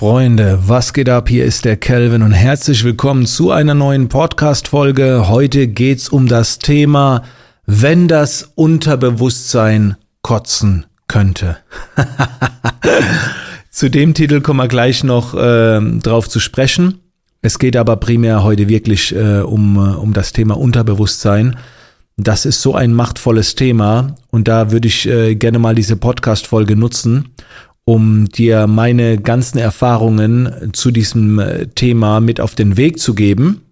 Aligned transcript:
Freunde, 0.00 0.58
was 0.66 0.94
geht 0.94 1.10
ab? 1.10 1.28
Hier 1.28 1.44
ist 1.44 1.66
der 1.66 1.76
Kelvin 1.76 2.22
und 2.22 2.32
herzlich 2.32 2.84
willkommen 2.84 3.26
zu 3.26 3.50
einer 3.50 3.74
neuen 3.74 4.08
Podcast-Folge. 4.08 5.28
Heute 5.28 5.68
geht's 5.68 6.08
um 6.08 6.26
das 6.26 6.58
Thema, 6.58 7.22
wenn 7.66 8.08
das 8.08 8.50
Unterbewusstsein 8.54 9.96
kotzen 10.22 10.86
könnte. 11.06 11.58
zu 13.70 13.90
dem 13.90 14.14
Titel 14.14 14.40
kommen 14.40 14.60
wir 14.60 14.68
gleich 14.68 15.04
noch 15.04 15.34
äh, 15.34 15.80
drauf 15.98 16.30
zu 16.30 16.40
sprechen. 16.40 17.00
Es 17.42 17.58
geht 17.58 17.76
aber 17.76 17.96
primär 17.96 18.42
heute 18.42 18.70
wirklich 18.70 19.14
äh, 19.14 19.40
um, 19.40 19.76
äh, 19.76 19.96
um 19.96 20.14
das 20.14 20.32
Thema 20.32 20.56
Unterbewusstsein. 20.56 21.58
Das 22.16 22.46
ist 22.46 22.62
so 22.62 22.74
ein 22.74 22.94
machtvolles 22.94 23.54
Thema 23.54 24.14
und 24.30 24.48
da 24.48 24.72
würde 24.72 24.88
ich 24.88 25.06
äh, 25.06 25.34
gerne 25.34 25.58
mal 25.58 25.74
diese 25.74 25.96
Podcast-Folge 25.96 26.74
nutzen, 26.74 27.34
um 27.84 28.28
dir 28.28 28.66
meine 28.66 29.18
ganzen 29.18 29.58
Erfahrungen 29.58 30.70
zu 30.72 30.90
diesem 30.90 31.38
äh, 31.38 31.66
Thema 31.66 32.20
mit 32.20 32.40
auf 32.40 32.54
den 32.54 32.76
Weg 32.76 32.98
zu 32.98 33.14
geben, 33.14 33.62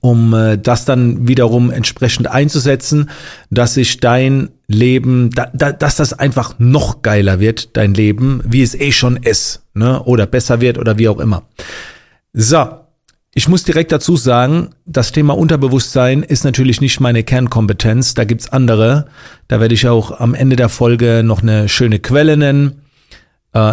um 0.00 0.34
äh, 0.34 0.58
das 0.58 0.84
dann 0.84 1.28
wiederum 1.28 1.70
entsprechend 1.70 2.28
einzusetzen, 2.28 3.10
dass 3.50 3.74
sich 3.74 4.00
dein 4.00 4.50
Leben, 4.66 5.30
da, 5.30 5.50
da, 5.52 5.72
dass 5.72 5.96
das 5.96 6.12
einfach 6.12 6.58
noch 6.58 7.02
geiler 7.02 7.40
wird, 7.40 7.76
dein 7.76 7.94
Leben, 7.94 8.42
wie 8.44 8.62
es 8.62 8.74
eh 8.74 8.92
schon 8.92 9.16
ist, 9.16 9.62
ne? 9.74 10.02
oder 10.02 10.26
besser 10.26 10.60
wird 10.60 10.78
oder 10.78 10.98
wie 10.98 11.08
auch 11.08 11.18
immer. 11.18 11.44
So, 12.32 12.66
ich 13.34 13.48
muss 13.48 13.62
direkt 13.62 13.92
dazu 13.92 14.16
sagen, 14.16 14.70
das 14.84 15.12
Thema 15.12 15.36
Unterbewusstsein 15.36 16.22
ist 16.22 16.44
natürlich 16.44 16.80
nicht 16.80 16.98
meine 16.98 17.22
Kernkompetenz, 17.22 18.14
da 18.14 18.24
gibt's 18.24 18.48
andere. 18.48 19.06
Da 19.46 19.60
werde 19.60 19.74
ich 19.74 19.86
auch 19.86 20.18
am 20.18 20.34
Ende 20.34 20.56
der 20.56 20.68
Folge 20.68 21.22
noch 21.24 21.42
eine 21.42 21.68
schöne 21.68 21.98
Quelle 22.00 22.36
nennen 22.36 22.82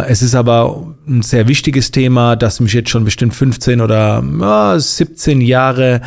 es 0.06 0.22
ist 0.22 0.34
aber 0.34 0.94
ein 1.06 1.22
sehr 1.22 1.48
wichtiges 1.48 1.90
Thema, 1.90 2.36
das 2.36 2.60
mich 2.60 2.72
jetzt 2.72 2.90
schon 2.90 3.04
bestimmt 3.04 3.34
15 3.34 3.80
oder 3.80 4.24
ja, 4.40 4.78
17 4.78 5.40
Jahre 5.40 6.00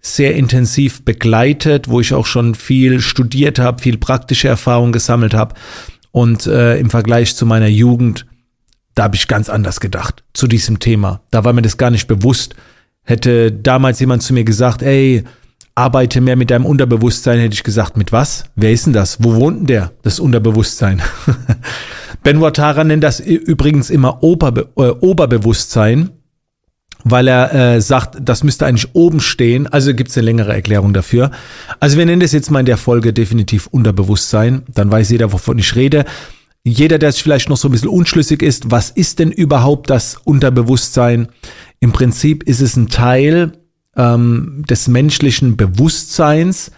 sehr 0.00 0.36
intensiv 0.36 1.04
begleitet, 1.04 1.88
wo 1.88 2.00
ich 2.00 2.14
auch 2.14 2.26
schon 2.26 2.54
viel 2.54 3.00
studiert 3.00 3.58
habe, 3.58 3.82
viel 3.82 3.98
praktische 3.98 4.48
Erfahrung 4.48 4.92
gesammelt 4.92 5.34
habe. 5.34 5.54
Und 6.12 6.46
äh, 6.46 6.78
im 6.78 6.90
Vergleich 6.90 7.36
zu 7.36 7.44
meiner 7.44 7.66
Jugend, 7.66 8.26
da 8.94 9.04
habe 9.04 9.16
ich 9.16 9.28
ganz 9.28 9.48
anders 9.48 9.80
gedacht 9.80 10.22
zu 10.32 10.46
diesem 10.46 10.78
Thema. 10.78 11.20
Da 11.30 11.44
war 11.44 11.52
mir 11.52 11.62
das 11.62 11.76
gar 11.76 11.90
nicht 11.90 12.06
bewusst. 12.06 12.54
Hätte 13.02 13.52
damals 13.52 14.00
jemand 14.00 14.22
zu 14.22 14.32
mir 14.32 14.44
gesagt, 14.44 14.82
ey, 14.82 15.24
arbeite 15.74 16.20
mehr 16.20 16.36
mit 16.36 16.50
deinem 16.50 16.64
Unterbewusstsein, 16.64 17.38
hätte 17.38 17.54
ich 17.54 17.62
gesagt, 17.62 17.96
mit 17.96 18.10
was? 18.10 18.44
Wer 18.54 18.72
ist 18.72 18.86
denn 18.86 18.94
das? 18.94 19.22
Wo 19.22 19.34
wohnt 19.36 19.60
denn 19.60 19.66
der? 19.66 19.92
Das 20.02 20.18
Unterbewusstsein. 20.18 21.02
ben 22.26 22.40
Watara 22.40 22.82
nennt 22.82 23.04
das 23.04 23.20
übrigens 23.20 23.88
immer 23.88 24.24
Oberbe 24.24 24.68
äh, 24.76 24.88
Oberbewusstsein, 24.88 26.10
weil 27.04 27.28
er 27.28 27.54
äh, 27.54 27.80
sagt, 27.80 28.16
das 28.20 28.42
müsste 28.42 28.66
eigentlich 28.66 28.96
oben 28.96 29.20
stehen. 29.20 29.68
Also 29.68 29.94
gibt 29.94 30.10
es 30.10 30.18
eine 30.18 30.24
längere 30.24 30.52
Erklärung 30.52 30.92
dafür. 30.92 31.30
Also 31.78 31.98
wir 31.98 32.04
nennen 32.04 32.18
das 32.18 32.32
jetzt 32.32 32.50
mal 32.50 32.58
in 32.58 32.66
der 32.66 32.78
Folge 32.78 33.12
definitiv 33.12 33.68
Unterbewusstsein. 33.68 34.62
Dann 34.74 34.90
weiß 34.90 35.10
jeder, 35.10 35.32
wovon 35.32 35.60
ich 35.60 35.76
rede. 35.76 36.04
Jeder, 36.64 36.98
der 36.98 37.12
sich 37.12 37.22
vielleicht 37.22 37.48
noch 37.48 37.56
so 37.56 37.68
ein 37.68 37.70
bisschen 37.70 37.90
unschlüssig 37.90 38.42
ist, 38.42 38.72
was 38.72 38.90
ist 38.90 39.20
denn 39.20 39.30
überhaupt 39.30 39.88
das 39.88 40.16
Unterbewusstsein? 40.24 41.28
Im 41.78 41.92
Prinzip 41.92 42.42
ist 42.42 42.60
es 42.60 42.74
ein 42.74 42.88
Teil 42.88 43.52
ähm, 43.96 44.64
des 44.68 44.88
menschlichen 44.88 45.56
Bewusstseins 45.56 46.72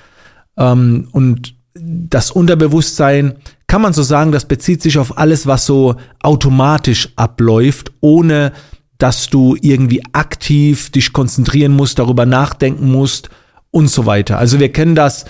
ähm, 0.58 1.08
und 1.12 1.54
das 1.72 2.30
Unterbewusstsein 2.32 3.36
kann 3.68 3.82
man 3.82 3.92
so 3.92 4.02
sagen, 4.02 4.32
das 4.32 4.46
bezieht 4.46 4.82
sich 4.82 4.98
auf 4.98 5.16
alles, 5.18 5.46
was 5.46 5.64
so 5.64 5.94
automatisch 6.20 7.10
abläuft, 7.14 7.92
ohne 8.00 8.52
dass 8.98 9.28
du 9.28 9.56
irgendwie 9.60 10.02
aktiv 10.12 10.90
dich 10.90 11.12
konzentrieren 11.12 11.72
musst, 11.72 12.00
darüber 12.00 12.26
nachdenken 12.26 12.90
musst 12.90 13.30
und 13.70 13.88
so 13.88 14.06
weiter. 14.06 14.38
Also 14.38 14.58
wir 14.58 14.72
kennen 14.72 14.96
das 14.96 15.26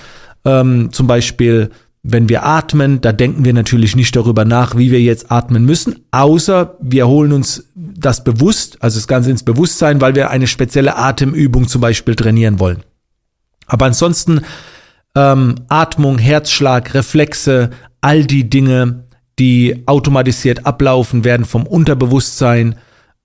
ähm, 0.46 0.88
zum 0.92 1.06
Beispiel 1.06 1.70
wenn 2.02 2.28
wir 2.28 2.44
atmen, 2.44 3.00
da 3.00 3.12
denken 3.12 3.44
wir 3.44 3.52
natürlich 3.52 3.96
nicht 3.96 4.14
darüber 4.14 4.44
nach, 4.44 4.76
wie 4.76 4.90
wir 4.90 5.00
jetzt 5.00 5.30
atmen 5.30 5.64
müssen, 5.64 5.96
außer 6.10 6.76
wir 6.80 7.06
holen 7.06 7.32
uns 7.32 7.64
das 7.74 8.24
bewusst, 8.24 8.78
also 8.80 8.98
das 8.98 9.08
Ganze 9.08 9.30
ins 9.30 9.42
Bewusstsein, 9.42 10.00
weil 10.00 10.14
wir 10.14 10.30
eine 10.30 10.46
spezielle 10.46 10.96
Atemübung 10.96 11.68
zum 11.68 11.80
Beispiel 11.80 12.14
trainieren 12.14 12.60
wollen. 12.60 12.82
Aber 13.66 13.86
ansonsten 13.86 14.42
ähm, 15.14 15.56
Atmung, 15.68 16.18
Herzschlag, 16.18 16.94
Reflexe, 16.94 17.70
all 18.00 18.24
die 18.24 18.48
Dinge, 18.48 19.04
die 19.38 19.82
automatisiert 19.86 20.66
ablaufen, 20.66 21.24
werden 21.24 21.46
vom 21.46 21.66
Unterbewusstsein 21.66 22.76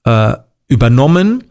äh, 0.03 0.33
übernommen 0.67 1.43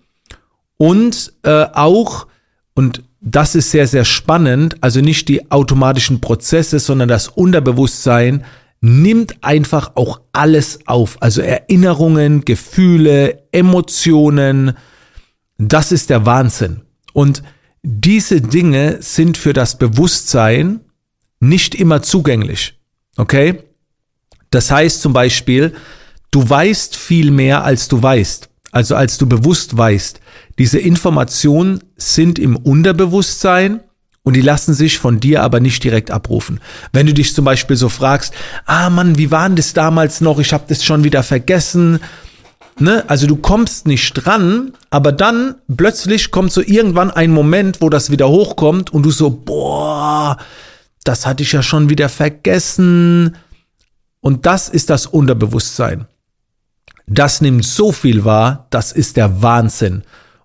und 0.77 1.33
äh, 1.43 1.67
auch 1.73 2.27
und 2.75 3.03
das 3.21 3.55
ist 3.55 3.71
sehr, 3.71 3.87
sehr 3.87 4.05
spannend. 4.05 4.83
Also 4.83 5.01
nicht 5.01 5.29
die 5.29 5.51
automatischen 5.51 6.21
Prozesse, 6.21 6.79
sondern 6.79 7.09
das 7.09 7.29
Unterbewusstsein 7.29 8.45
nimmt 8.81 9.45
einfach 9.45 9.93
auch 9.95 10.21
alles 10.33 10.81
auf. 10.87 11.23
Also 11.23 11.41
Erinnerungen, 11.41 12.45
Gefühle, 12.45 13.45
Emotionen. 13.53 14.73
Das 15.57 15.93
ist 15.93 16.11
der 16.11 16.27
Wahnsinn. 16.27 16.83
Und 17.13 17.45
diese 17.85 18.41
Dinge 18.41 19.01
sind 19.01 19.37
für 19.37 19.53
das 19.53 19.79
Bewusstsein 19.79 20.81
nicht 21.39 21.77
immer 21.77 22.03
zugänglich. 22.03 22.75
Okay? 23.17 23.63
Das 24.51 24.71
heißt 24.71 25.03
zum 25.03 25.13
Beispiel, 25.13 25.75
du 26.31 26.49
weißt 26.49 26.97
viel 26.97 27.31
mehr, 27.31 27.65
als 27.65 27.89
du 27.89 28.03
weißt. 28.03 28.49
Also 28.71 28.97
als 28.97 29.19
du 29.19 29.27
bewusst 29.27 29.77
weißt. 29.77 30.21
Diese 30.59 30.79
Informationen 30.79 31.81
sind 31.97 32.39
im 32.39 32.57
Unterbewusstsein 32.57 33.81
und 34.23 34.35
die 34.35 34.41
lassen 34.41 34.75
sich 34.75 34.99
von 34.99 35.21
dir 35.21 35.43
aber 35.43 35.61
nicht 35.61 35.83
direkt 35.83 36.11
abrufen. 36.11 36.61
Wenn 36.93 37.07
du 37.07 37.15
dich 37.15 37.35
zum 37.35 37.45
Beispiel 37.45 37.77
so 37.77 37.89
fragst, 37.89 38.33
ah 38.67 38.89
Mann, 38.89 39.19
wie 39.19 39.31
war 39.31 39.49
denn 39.49 39.57
das 39.57 39.73
damals 39.73 40.21
noch? 40.21 40.39
Ich 40.39 40.53
habe 40.53 40.65
das 40.69 40.85
schon 40.85 41.05
wieder 41.05 41.23
vergessen. 41.23 42.01
Ne? 42.79 43.05
Also 43.09 43.27
du 43.27 43.37
kommst 43.37 43.87
nicht 43.87 44.13
dran, 44.15 44.73
aber 44.91 45.13
dann 45.13 45.57
plötzlich 45.77 46.31
kommt 46.31 46.53
so 46.53 46.63
irgendwann 46.63 47.11
ein 47.11 47.31
Moment, 47.31 47.81
wo 47.81 47.91
das 47.91 48.11
wieder 48.11 48.29
hochkommt 48.29 48.91
und 48.91 49.03
du 49.03 49.11
so, 49.11 49.31
boah, 49.31 50.39
das 51.05 51.27
hatte 51.27 51.43
ich 51.43 51.53
ja 51.53 51.63
schon 51.63 51.91
wieder 51.91 52.09
vergessen. 52.09 53.37
Und 54.21 54.47
das 54.47 54.69
ist 54.69 54.91
das 54.91 55.07
Unterbewusstsein. 55.07 56.07
Das 57.07 57.41
nimmt 57.41 57.65
so 57.65 57.93
viel 57.93 58.25
wahr, 58.25 58.67
das 58.71 58.93
ist 58.93 59.17
der 59.17 59.43
Wahnsinn. 59.43 60.03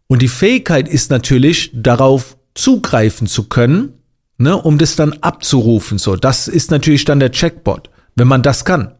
Und 0.08 0.22
die 0.22 0.28
Fähigkeit 0.28 0.88
ist 0.88 1.12
natürlich, 1.12 1.72
darauf 1.74 2.38
zugreifen 2.56 3.28
zu 3.28 3.48
können, 3.48 3.94
ne, 4.38 4.58
um 4.58 4.78
das 4.78 4.96
dann 4.96 5.14
abzurufen. 5.14 5.98
So, 5.98 6.16
das 6.16 6.48
ist 6.48 6.72
natürlich 6.72 7.06
dann 7.06 7.20
der 7.20 7.32
Checkbot, 7.32 7.90
wenn 8.16 8.28
man 8.28 8.42
das 8.42 8.66
kann. 8.66 8.96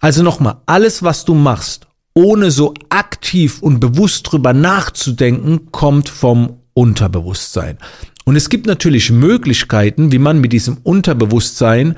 Also 0.00 0.22
nochmal, 0.22 0.56
alles, 0.66 1.02
was 1.02 1.24
du 1.24 1.34
machst, 1.34 1.86
ohne 2.14 2.50
so 2.50 2.74
aktiv 2.88 3.62
und 3.62 3.80
bewusst 3.80 4.30
drüber 4.30 4.52
nachzudenken, 4.52 5.70
kommt 5.70 6.08
vom 6.08 6.60
Unterbewusstsein. 6.74 7.78
Und 8.24 8.36
es 8.36 8.48
gibt 8.48 8.66
natürlich 8.66 9.10
Möglichkeiten, 9.10 10.12
wie 10.12 10.18
man 10.18 10.40
mit 10.40 10.52
diesem 10.52 10.78
Unterbewusstsein 10.82 11.96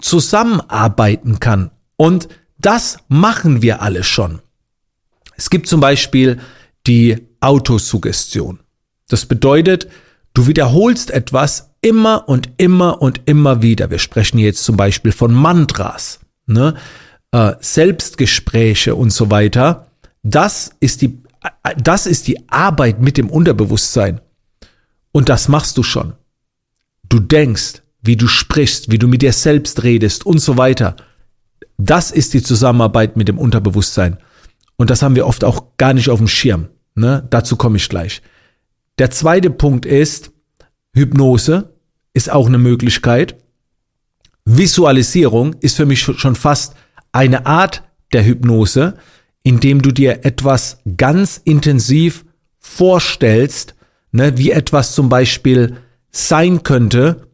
zusammenarbeiten 0.00 1.40
kann. 1.40 1.70
Und 1.96 2.28
das 2.58 2.98
machen 3.08 3.62
wir 3.62 3.82
alle 3.82 4.04
schon. 4.04 4.40
Es 5.36 5.50
gibt 5.50 5.66
zum 5.66 5.80
Beispiel 5.80 6.38
die 6.86 7.16
Autosuggestion. 7.40 8.60
Das 9.08 9.26
bedeutet, 9.26 9.88
du 10.34 10.46
wiederholst 10.46 11.10
etwas 11.10 11.74
immer 11.80 12.28
und 12.28 12.48
immer 12.56 13.02
und 13.02 13.22
immer 13.26 13.60
wieder. 13.62 13.90
Wir 13.90 13.98
sprechen 13.98 14.38
jetzt 14.38 14.64
zum 14.64 14.76
Beispiel 14.76 15.12
von 15.12 15.34
Mantras, 15.34 16.20
ne? 16.46 16.74
äh, 17.32 17.54
Selbstgespräche 17.60 18.94
und 18.94 19.10
so 19.10 19.30
weiter. 19.30 19.88
Das 20.22 20.70
ist 20.80 21.02
die, 21.02 21.20
das 21.76 22.06
ist 22.06 22.28
die 22.28 22.48
Arbeit 22.48 23.00
mit 23.00 23.16
dem 23.16 23.28
Unterbewusstsein. 23.28 24.20
Und 25.12 25.28
das 25.28 25.48
machst 25.48 25.78
du 25.78 25.82
schon. 25.82 26.14
Du 27.08 27.20
denkst, 27.20 27.82
wie 28.02 28.16
du 28.16 28.26
sprichst, 28.26 28.90
wie 28.90 28.98
du 28.98 29.06
mit 29.06 29.22
dir 29.22 29.32
selbst 29.32 29.82
redest 29.82 30.26
und 30.26 30.38
so 30.38 30.56
weiter. 30.56 30.96
Das 31.78 32.10
ist 32.10 32.34
die 32.34 32.42
Zusammenarbeit 32.42 33.16
mit 33.16 33.28
dem 33.28 33.38
Unterbewusstsein. 33.38 34.18
Und 34.76 34.90
das 34.90 35.02
haben 35.02 35.14
wir 35.14 35.26
oft 35.26 35.44
auch 35.44 35.76
gar 35.76 35.94
nicht 35.94 36.08
auf 36.08 36.18
dem 36.18 36.28
Schirm. 36.28 36.68
Ne? 36.94 37.26
Dazu 37.30 37.56
komme 37.56 37.76
ich 37.76 37.88
gleich. 37.88 38.22
Der 38.98 39.10
zweite 39.10 39.50
Punkt 39.50 39.86
ist, 39.86 40.32
Hypnose 40.94 41.74
ist 42.14 42.30
auch 42.30 42.46
eine 42.46 42.58
Möglichkeit. 42.58 43.36
Visualisierung 44.44 45.54
ist 45.60 45.76
für 45.76 45.86
mich 45.86 46.00
schon 46.00 46.34
fast 46.34 46.74
eine 47.12 47.46
Art 47.46 47.84
der 48.12 48.24
Hypnose, 48.24 48.96
indem 49.42 49.82
du 49.82 49.92
dir 49.92 50.24
etwas 50.24 50.78
ganz 50.96 51.40
intensiv 51.44 52.24
vorstellst, 52.58 53.74
ne, 54.12 54.38
wie 54.38 54.50
etwas 54.50 54.94
zum 54.94 55.08
Beispiel 55.08 55.76
sein 56.10 56.62
könnte 56.62 57.26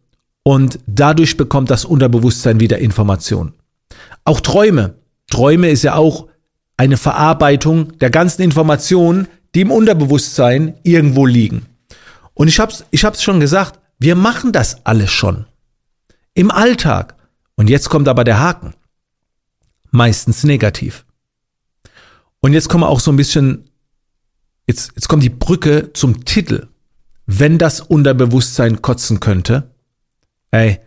und 0.43 0.79
dadurch 0.87 1.37
bekommt 1.37 1.71
das 1.71 1.85
Unterbewusstsein 1.85 2.61
wieder 2.61 2.79
Information. 2.79 3.53
Auch 4.25 4.41
Träume. 4.41 4.95
Träume 5.31 5.69
ist 5.69 5.83
ja 5.83 5.95
auch 5.95 6.29
eine 6.77 6.97
Verarbeitung 6.97 7.99
der 7.99 8.11
ganzen 8.11 8.43
Informationen, 8.43 9.29
die 9.55 9.61
im 9.63 9.71
Unterbewusstsein 9.71 10.79
irgendwo 10.85 11.27
liegen. 11.27 11.67
Und 12.35 12.49
ich 12.49 12.61
hab's, 12.61 12.85
ich 12.91 13.05
hab's 13.05 13.23
schon 13.23 13.41
gesagt, 13.41 13.81
wir 13.99 14.15
machen 14.15 14.53
das 14.53 14.87
alles 14.87 15.11
schon. 15.11 15.47
Im 16.35 16.51
Alltag. 16.51 17.17
Und 17.57 17.69
jetzt 17.69 17.91
kommt 17.91 18.07
aber 18.07 18.23
der 18.23 18.39
Haken. 18.39 18.75
Meistens 19.91 20.45
negativ. 20.45 21.05
Und 22.41 22.53
jetzt 22.53 22.69
kommen 22.69 22.85
wir 22.85 22.89
auch 22.89 23.01
so 23.01 23.11
ein 23.11 23.17
bisschen, 23.17 23.69
jetzt, 24.69 24.93
jetzt 24.95 25.09
kommt 25.09 25.23
die 25.25 25.31
Brücke 25.31 25.91
zum 25.95 26.25
Titel. 26.25 26.69
Wenn 27.27 27.59
das 27.59 27.81
Unterbewusstsein 27.81 28.81
kotzen 28.81 29.19
könnte, 29.19 29.71
ey, 30.51 30.79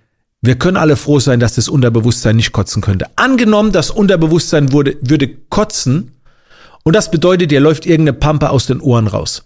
wir 0.42 0.56
können 0.56 0.78
alle 0.78 0.96
froh 0.96 1.20
sein, 1.20 1.40
dass 1.40 1.54
das 1.54 1.68
Unterbewusstsein 1.68 2.36
nicht 2.36 2.52
kotzen 2.52 2.82
könnte. 2.82 3.06
Angenommen, 3.16 3.72
das 3.72 3.92
Unterbewusstsein 3.92 4.72
würde, 4.72 4.98
würde 5.02 5.28
kotzen 5.50 6.14
und 6.84 6.96
das 6.96 7.12
bedeutet, 7.12 7.52
dir 7.52 7.60
läuft 7.60 7.86
irgendeine 7.86 8.18
Pampe 8.18 8.50
aus 8.50 8.66
den 8.66 8.82
Ohren 8.82 9.08
raus. 9.08 9.44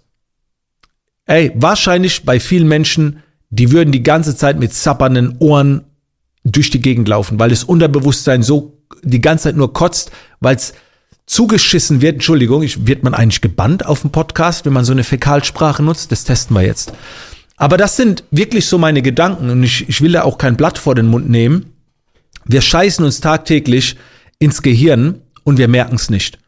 Ey, 1.26 1.52
wahrscheinlich 1.54 2.24
bei 2.24 2.40
vielen 2.40 2.68
Menschen, 2.68 3.22
die 3.50 3.72
würden 3.72 3.92
die 3.92 4.02
ganze 4.02 4.36
Zeit 4.36 4.58
mit 4.58 4.72
zappernden 4.72 5.36
Ohren 5.38 5.84
durch 6.44 6.70
die 6.70 6.80
Gegend 6.80 7.08
laufen, 7.08 7.38
weil 7.38 7.50
das 7.50 7.64
Unterbewusstsein 7.64 8.42
so 8.42 8.78
die 9.02 9.20
ganze 9.20 9.44
Zeit 9.44 9.56
nur 9.56 9.72
kotzt, 9.72 10.12
weil 10.40 10.56
es 10.56 10.72
zugeschissen 11.26 12.00
wird. 12.00 12.14
Entschuldigung, 12.14 12.62
ich, 12.62 12.86
wird 12.86 13.02
man 13.02 13.14
eigentlich 13.14 13.40
gebannt 13.40 13.84
auf 13.84 14.00
dem 14.00 14.10
Podcast, 14.10 14.64
wenn 14.64 14.72
man 14.72 14.84
so 14.84 14.92
eine 14.92 15.04
Fäkalsprache 15.04 15.82
nutzt? 15.82 16.12
Das 16.12 16.24
testen 16.24 16.56
wir 16.56 16.62
jetzt. 16.62 16.92
Aber 17.56 17.76
das 17.76 17.96
sind 17.96 18.24
wirklich 18.30 18.66
so 18.66 18.78
meine 18.78 19.02
Gedanken 19.02 19.50
und 19.50 19.62
ich, 19.62 19.88
ich 19.88 20.00
will 20.00 20.12
da 20.12 20.22
auch 20.22 20.38
kein 20.38 20.56
Blatt 20.56 20.78
vor 20.78 20.94
den 20.94 21.06
Mund 21.06 21.28
nehmen. 21.28 21.72
Wir 22.44 22.60
scheißen 22.60 23.04
uns 23.04 23.20
tagtäglich 23.20 23.96
ins 24.38 24.62
Gehirn 24.62 25.22
und 25.42 25.58
wir 25.58 25.68
merken 25.68 25.96
es 25.96 26.10
nicht. 26.10 26.38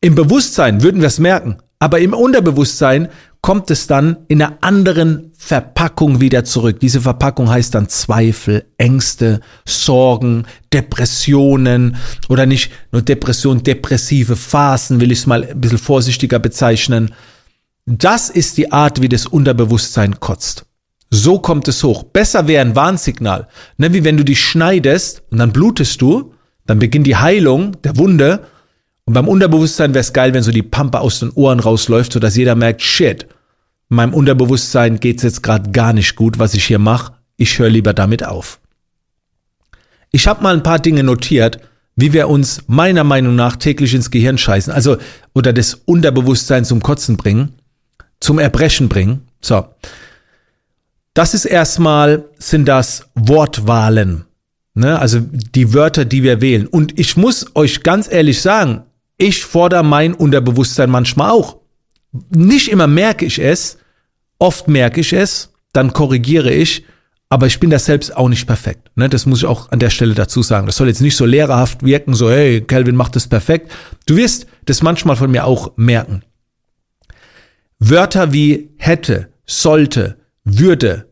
Im 0.00 0.14
Bewusstsein 0.14 0.82
würden 0.82 1.00
wir 1.00 1.08
es 1.08 1.18
merken, 1.18 1.58
aber 1.78 2.00
im 2.00 2.14
Unterbewusstsein 2.14 3.08
kommt 3.46 3.70
es 3.70 3.86
dann 3.86 4.16
in 4.26 4.42
einer 4.42 4.58
anderen 4.60 5.30
Verpackung 5.38 6.20
wieder 6.20 6.42
zurück. 6.42 6.80
Diese 6.80 7.02
Verpackung 7.02 7.48
heißt 7.48 7.76
dann 7.76 7.88
Zweifel, 7.88 8.64
Ängste, 8.76 9.40
Sorgen, 9.64 10.46
Depressionen 10.72 11.94
oder 12.28 12.44
nicht 12.44 12.72
nur 12.90 13.02
Depression, 13.02 13.62
depressive 13.62 14.34
Phasen, 14.34 15.00
will 15.00 15.12
ich 15.12 15.20
es 15.20 15.26
mal 15.26 15.44
ein 15.44 15.60
bisschen 15.60 15.78
vorsichtiger 15.78 16.40
bezeichnen. 16.40 17.14
Das 17.86 18.30
ist 18.30 18.56
die 18.56 18.72
Art, 18.72 19.00
wie 19.00 19.08
das 19.08 19.26
Unterbewusstsein 19.26 20.18
kotzt. 20.18 20.66
So 21.10 21.38
kommt 21.38 21.68
es 21.68 21.84
hoch. 21.84 22.02
Besser 22.02 22.48
wäre 22.48 22.62
ein 22.62 22.74
Warnsignal. 22.74 23.46
Ne, 23.76 23.92
wie 23.92 24.02
wenn 24.02 24.16
du 24.16 24.24
dich 24.24 24.42
schneidest 24.42 25.22
und 25.30 25.38
dann 25.38 25.52
blutest 25.52 26.02
du, 26.02 26.34
dann 26.66 26.80
beginnt 26.80 27.06
die 27.06 27.14
Heilung 27.14 27.80
der 27.82 27.96
Wunde. 27.96 28.40
Und 29.04 29.14
beim 29.14 29.28
Unterbewusstsein 29.28 29.94
wäre 29.94 30.00
es 30.00 30.12
geil, 30.12 30.34
wenn 30.34 30.42
so 30.42 30.50
die 30.50 30.64
Pampe 30.64 30.98
aus 30.98 31.20
den 31.20 31.30
Ohren 31.30 31.60
rausläuft, 31.60 32.12
sodass 32.12 32.34
jeder 32.34 32.56
merkt, 32.56 32.82
shit, 32.82 33.28
meinem 33.88 34.14
Unterbewusstsein 34.14 35.00
geht's 35.00 35.22
jetzt 35.22 35.42
gerade 35.42 35.70
gar 35.70 35.92
nicht 35.92 36.16
gut, 36.16 36.38
was 36.38 36.54
ich 36.54 36.64
hier 36.64 36.78
mache. 36.78 37.14
Ich 37.36 37.58
höre 37.58 37.68
lieber 37.68 37.92
damit 37.92 38.24
auf. 38.24 38.60
Ich 40.10 40.26
habe 40.26 40.42
mal 40.42 40.54
ein 40.54 40.62
paar 40.62 40.78
Dinge 40.78 41.02
notiert, 41.02 41.60
wie 41.94 42.12
wir 42.12 42.28
uns 42.28 42.62
meiner 42.66 43.04
Meinung 43.04 43.36
nach 43.36 43.56
täglich 43.56 43.94
ins 43.94 44.10
Gehirn 44.10 44.38
scheißen, 44.38 44.72
also 44.72 44.96
oder 45.34 45.52
das 45.52 45.74
Unterbewusstsein 45.74 46.64
zum 46.64 46.82
Kotzen 46.82 47.16
bringen 47.16 47.54
zum 48.20 48.38
Erbrechen 48.38 48.88
bringen. 48.88 49.28
So. 49.40 49.66
Das 51.14 51.34
ist 51.34 51.44
erstmal, 51.44 52.24
sind 52.38 52.66
das 52.66 53.08
Wortwahlen. 53.14 54.24
Ne? 54.74 54.98
Also 54.98 55.20
die 55.20 55.72
Wörter, 55.72 56.04
die 56.04 56.22
wir 56.22 56.40
wählen. 56.40 56.66
Und 56.66 56.98
ich 56.98 57.16
muss 57.16 57.46
euch 57.54 57.82
ganz 57.82 58.10
ehrlich 58.10 58.42
sagen, 58.42 58.82
ich 59.16 59.44
fordere 59.44 59.82
mein 59.82 60.12
Unterbewusstsein 60.12 60.90
manchmal 60.90 61.30
auch. 61.30 61.58
Nicht 62.30 62.70
immer 62.70 62.86
merke 62.86 63.24
ich 63.24 63.38
es, 63.38 63.78
oft 64.38 64.68
merke 64.68 65.00
ich 65.00 65.12
es, 65.12 65.52
dann 65.72 65.92
korrigiere 65.92 66.52
ich, 66.52 66.84
aber 67.28 67.46
ich 67.46 67.58
bin 67.58 67.70
da 67.70 67.78
selbst 67.78 68.16
auch 68.16 68.28
nicht 68.28 68.46
perfekt. 68.46 68.90
Ne? 68.94 69.08
Das 69.08 69.26
muss 69.26 69.40
ich 69.40 69.46
auch 69.46 69.70
an 69.70 69.80
der 69.80 69.90
Stelle 69.90 70.14
dazu 70.14 70.42
sagen. 70.42 70.66
Das 70.66 70.76
soll 70.76 70.88
jetzt 70.88 71.00
nicht 71.00 71.16
so 71.16 71.26
lehrerhaft 71.26 71.84
wirken, 71.84 72.14
so, 72.14 72.30
hey, 72.30 72.60
Calvin 72.60 72.96
macht 72.96 73.16
das 73.16 73.26
perfekt. 73.26 73.72
Du 74.06 74.16
wirst 74.16 74.46
das 74.66 74.82
manchmal 74.82 75.16
von 75.16 75.30
mir 75.30 75.44
auch 75.44 75.76
merken. 75.76 76.22
Wörter 77.78 78.32
wie 78.32 78.70
hätte, 78.78 79.28
sollte, 79.44 80.16
würde, 80.44 81.08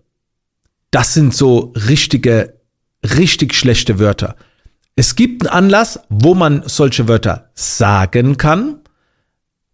das 0.90 1.14
sind 1.14 1.34
so 1.34 1.72
richtige, 1.88 2.54
richtig 3.02 3.54
schlechte 3.54 3.98
Wörter. 3.98 4.36
Es 4.96 5.16
gibt 5.16 5.42
einen 5.42 5.64
Anlass, 5.64 6.00
wo 6.08 6.34
man 6.34 6.62
solche 6.66 7.08
Wörter 7.08 7.50
sagen 7.54 8.36
kann, 8.36 8.78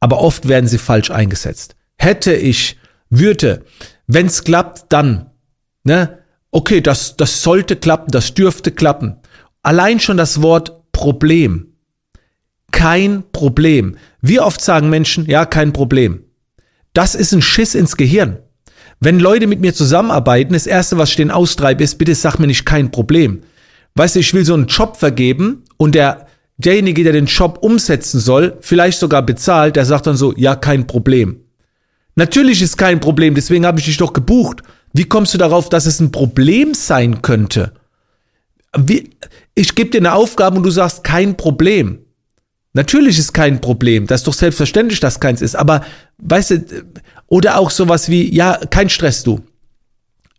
aber 0.01 0.21
oft 0.21 0.49
werden 0.49 0.67
sie 0.67 0.79
falsch 0.79 1.11
eingesetzt. 1.11 1.77
Hätte 1.97 2.35
ich, 2.35 2.79
würde, 3.11 3.65
wenn 4.07 4.27
es 4.27 4.45
klappt, 4.45 4.93
dann, 4.93 5.31
ne? 5.85 6.19
Okay, 6.51 6.81
das, 6.81 7.17
das 7.17 7.43
sollte 7.43 7.77
klappen, 7.77 8.11
das 8.11 8.35
dürfte 8.35 8.73
klappen. 8.73 9.19
Allein 9.63 10.01
schon 10.01 10.17
das 10.17 10.43
Wort 10.43 10.91
Problem. 10.91 11.75
Kein 12.73 13.25
Problem. 13.31 13.97
Wie 14.21 14.41
oft 14.41 14.61
sagen 14.61 14.91
Menschen, 14.91 15.27
ja, 15.27 15.45
kein 15.45 15.73
Problem. 15.73 16.25
Das 16.93 17.15
ist 17.15 17.33
ein 17.33 17.43
Schiss 17.43 17.75
ins 17.75 17.97
Gehirn. 17.97 18.39
Wenn 18.99 19.21
Leute 19.21 19.47
mit 19.47 19.61
mir 19.61 19.73
zusammenarbeiten, 19.73 20.53
das 20.53 20.67
erste, 20.67 20.99
was 20.99 21.11
ich 21.11 21.17
denen 21.17 21.31
austreibe, 21.31 21.85
ist, 21.85 21.99
bitte 21.99 22.15
sag 22.15 22.39
mir 22.39 22.47
nicht 22.47 22.67
kein 22.67 22.91
Problem. 22.91 23.43
Weißt 23.95 24.17
du, 24.17 24.21
ich 24.21 24.35
will 24.35 24.45
so 24.45 24.55
einen 24.55 24.67
Job 24.67 24.97
vergeben 24.97 25.65
und 25.77 25.95
der, 25.95 26.27
derjenige, 26.61 27.05
der 27.05 27.13
den 27.13 27.27
Job 27.27 27.59
umsetzen 27.63 28.21
soll, 28.21 28.57
vielleicht 28.61 28.99
sogar 28.99 29.23
bezahlt, 29.23 29.77
der 29.77 29.85
sagt 29.85 30.07
dann 30.07 30.17
so, 30.17 30.35
ja, 30.37 30.57
kein 30.57 30.87
Problem. 30.87 31.41
Natürlich 32.15 32.61
ist 32.63 32.77
kein 32.77 33.01
Problem, 33.01 33.35
deswegen 33.35 33.67
habe 33.67 33.79
ich 33.79 33.87
dich 33.87 33.97
doch 33.97 34.13
gebucht. 34.13 34.63
Wie 34.93 35.05
kommst 35.05 35.33
du 35.35 35.39
darauf, 35.39 35.69
dass 35.69 35.87
es 35.87 36.01
ein 36.01 36.13
Problem 36.13 36.75
sein 36.75 37.23
könnte? 37.23 37.73
Wie, 38.77 39.11
ich 39.55 39.75
gebe 39.75 39.91
dir 39.91 39.99
eine 39.99 40.15
Aufgabe 40.15 40.57
und 40.57 40.63
du 40.63 40.71
sagst 40.71 41.05
kein 41.05 41.37
Problem. 41.37 42.01
Natürlich 42.73 43.19
ist 43.19 43.33
kein 43.33 43.61
Problem. 43.61 44.07
Das 44.07 44.21
ist 44.21 44.27
doch 44.27 44.35
selbstverständlich, 44.35 45.01
dass 45.01 45.21
keins 45.21 45.43
ist. 45.43 45.57
Aber, 45.57 45.85
weißt 46.19 46.51
du, 46.51 46.65
oder 47.27 47.59
auch 47.59 47.71
sowas 47.71 48.09
wie, 48.09 48.33
ja, 48.35 48.61
kein 48.71 48.89
Stress, 48.89 49.23
du. 49.23 49.41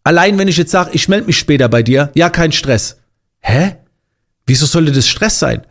Allein 0.04 0.38
wenn 0.38 0.48
ich 0.48 0.58
jetzt 0.58 0.72
sage, 0.72 0.92
ich 0.94 1.08
melde 1.08 1.28
mich 1.28 1.38
später 1.38 1.70
bei 1.70 1.84
dir, 1.84 2.12
ja, 2.16 2.30
kein 2.30 2.52
Stress. 2.52 2.98
Hä? 3.40 3.76
Wieso 4.46 4.66
sollte 4.66 4.92
das 4.92 5.08
Stress 5.08 5.40
sein? 5.40 5.62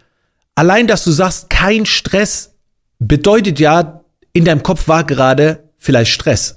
Allein, 0.61 0.87
dass 0.87 1.05
du 1.05 1.11
sagst, 1.11 1.49
kein 1.49 1.87
Stress, 1.87 2.51
bedeutet 2.99 3.59
ja, 3.61 4.05
in 4.35 4.45
deinem 4.45 4.63
Kopf 4.63 4.89
war 4.89 5.05
gerade 5.05 5.71
vielleicht 5.79 6.13
Stress. 6.13 6.57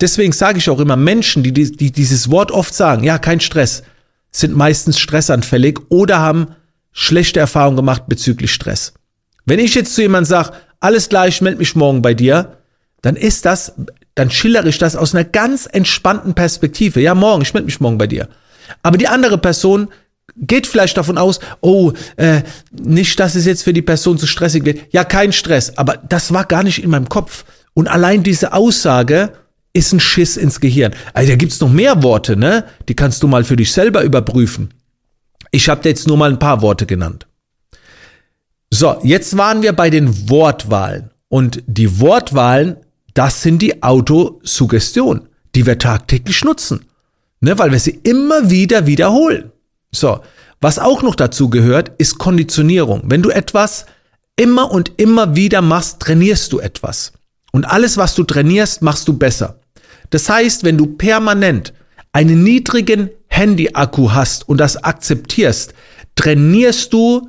Deswegen 0.00 0.32
sage 0.32 0.58
ich 0.58 0.68
auch 0.68 0.80
immer, 0.80 0.96
Menschen, 0.96 1.44
die, 1.44 1.52
die 1.52 1.92
dieses 1.92 2.28
Wort 2.28 2.50
oft 2.50 2.74
sagen, 2.74 3.04
ja, 3.04 3.18
kein 3.18 3.38
Stress, 3.38 3.84
sind 4.32 4.56
meistens 4.56 4.98
stressanfällig 4.98 5.78
oder 5.90 6.18
haben 6.18 6.56
schlechte 6.90 7.38
Erfahrungen 7.38 7.76
gemacht 7.76 8.08
bezüglich 8.08 8.52
Stress. 8.52 8.94
Wenn 9.44 9.60
ich 9.60 9.76
jetzt 9.76 9.94
zu 9.94 10.02
jemandem 10.02 10.28
sage, 10.28 10.50
alles 10.80 11.08
klar, 11.08 11.28
ich 11.28 11.40
melde 11.40 11.58
mich 11.58 11.76
morgen 11.76 12.02
bei 12.02 12.14
dir, 12.14 12.56
dann 13.00 13.14
ist 13.14 13.44
das, 13.44 13.74
dann 14.16 14.32
schillere 14.32 14.66
ich 14.70 14.78
das 14.78 14.96
aus 14.96 15.14
einer 15.14 15.22
ganz 15.22 15.66
entspannten 15.66 16.34
Perspektive. 16.34 17.00
Ja, 17.00 17.14
morgen, 17.14 17.42
ich 17.42 17.54
melde 17.54 17.66
mich 17.66 17.78
morgen 17.78 17.96
bei 17.96 18.08
dir. 18.08 18.28
Aber 18.82 18.98
die 18.98 19.06
andere 19.06 19.38
Person 19.38 19.86
geht 20.36 20.66
vielleicht 20.66 20.96
davon 20.96 21.18
aus, 21.18 21.40
oh, 21.60 21.92
äh, 22.16 22.42
nicht, 22.70 23.18
dass 23.20 23.34
es 23.34 23.46
jetzt 23.46 23.62
für 23.62 23.72
die 23.72 23.82
Person 23.82 24.18
zu 24.18 24.26
stressig 24.26 24.64
wird. 24.64 24.80
Ja, 24.90 25.04
kein 25.04 25.32
Stress, 25.32 25.76
aber 25.76 25.96
das 25.96 26.32
war 26.32 26.44
gar 26.44 26.62
nicht 26.62 26.82
in 26.82 26.90
meinem 26.90 27.08
Kopf. 27.08 27.44
Und 27.74 27.88
allein 27.88 28.22
diese 28.22 28.52
Aussage 28.52 29.32
ist 29.72 29.92
ein 29.92 30.00
Schiss 30.00 30.36
ins 30.36 30.60
Gehirn. 30.60 30.94
Also 31.12 31.30
da 31.30 31.36
gibt's 31.36 31.60
noch 31.60 31.70
mehr 31.70 32.02
Worte, 32.02 32.36
ne? 32.36 32.64
Die 32.88 32.94
kannst 32.94 33.22
du 33.22 33.28
mal 33.28 33.44
für 33.44 33.56
dich 33.56 33.72
selber 33.72 34.02
überprüfen. 34.02 34.72
Ich 35.50 35.68
habe 35.68 35.82
dir 35.82 35.90
jetzt 35.90 36.06
nur 36.06 36.16
mal 36.16 36.30
ein 36.30 36.38
paar 36.38 36.62
Worte 36.62 36.86
genannt. 36.86 37.26
So, 38.70 38.98
jetzt 39.02 39.36
waren 39.36 39.62
wir 39.62 39.72
bei 39.72 39.90
den 39.90 40.28
Wortwahlen. 40.28 41.10
Und 41.28 41.62
die 41.66 42.00
Wortwahlen, 42.00 42.76
das 43.14 43.42
sind 43.42 43.60
die 43.60 43.82
Autosuggestion, 43.82 45.28
die 45.54 45.66
wir 45.66 45.78
tagtäglich 45.78 46.44
nutzen. 46.44 46.86
Ne, 47.40 47.58
weil 47.58 47.70
wir 47.70 47.78
sie 47.78 48.00
immer 48.02 48.50
wieder 48.50 48.86
wiederholen. 48.86 49.52
So, 49.98 50.20
was 50.60 50.78
auch 50.78 51.02
noch 51.02 51.14
dazu 51.14 51.50
gehört, 51.50 51.92
ist 51.98 52.18
Konditionierung. 52.18 53.02
Wenn 53.06 53.22
du 53.22 53.30
etwas 53.30 53.86
immer 54.36 54.70
und 54.70 54.92
immer 54.96 55.36
wieder 55.36 55.62
machst, 55.62 56.00
trainierst 56.00 56.52
du 56.52 56.60
etwas. 56.60 57.12
Und 57.52 57.64
alles, 57.64 57.96
was 57.96 58.14
du 58.14 58.24
trainierst, 58.24 58.82
machst 58.82 59.08
du 59.08 59.16
besser. 59.16 59.60
Das 60.10 60.28
heißt, 60.28 60.64
wenn 60.64 60.78
du 60.78 60.86
permanent 60.86 61.72
einen 62.12 62.42
niedrigen 62.42 63.10
Handy-Akku 63.28 64.12
hast 64.12 64.48
und 64.48 64.58
das 64.58 64.82
akzeptierst, 64.82 65.74
trainierst 66.14 66.92
du 66.92 67.28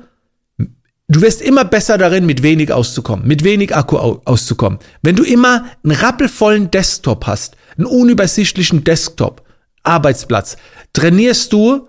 Du 1.10 1.22
wirst 1.22 1.40
immer 1.40 1.64
besser 1.64 1.96
darin, 1.96 2.26
mit 2.26 2.42
wenig 2.42 2.70
auszukommen, 2.70 3.26
mit 3.26 3.42
wenig 3.42 3.74
Akku 3.74 3.96
auszukommen. 3.96 4.78
Wenn 5.00 5.16
du 5.16 5.22
immer 5.22 5.64
einen 5.82 5.96
rappelvollen 5.96 6.70
Desktop 6.70 7.26
hast, 7.26 7.56
einen 7.78 7.86
unübersichtlichen 7.86 8.84
Desktop, 8.84 9.42
Arbeitsplatz, 9.84 10.58
trainierst 10.92 11.50
du 11.54 11.88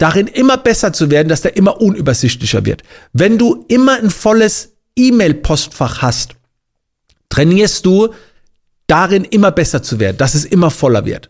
darin 0.00 0.28
immer 0.28 0.56
besser 0.56 0.94
zu 0.94 1.10
werden, 1.10 1.28
dass 1.28 1.42
der 1.42 1.56
immer 1.58 1.80
unübersichtlicher 1.80 2.64
wird. 2.64 2.82
Wenn 3.12 3.36
du 3.36 3.66
immer 3.68 3.98
ein 3.98 4.08
volles 4.08 4.76
E-Mail-Postfach 4.96 6.00
hast, 6.00 6.36
trainierst 7.28 7.84
du 7.84 8.08
darin 8.86 9.24
immer 9.24 9.50
besser 9.50 9.82
zu 9.82 10.00
werden, 10.00 10.16
dass 10.16 10.34
es 10.34 10.46
immer 10.46 10.70
voller 10.70 11.04
wird. 11.04 11.28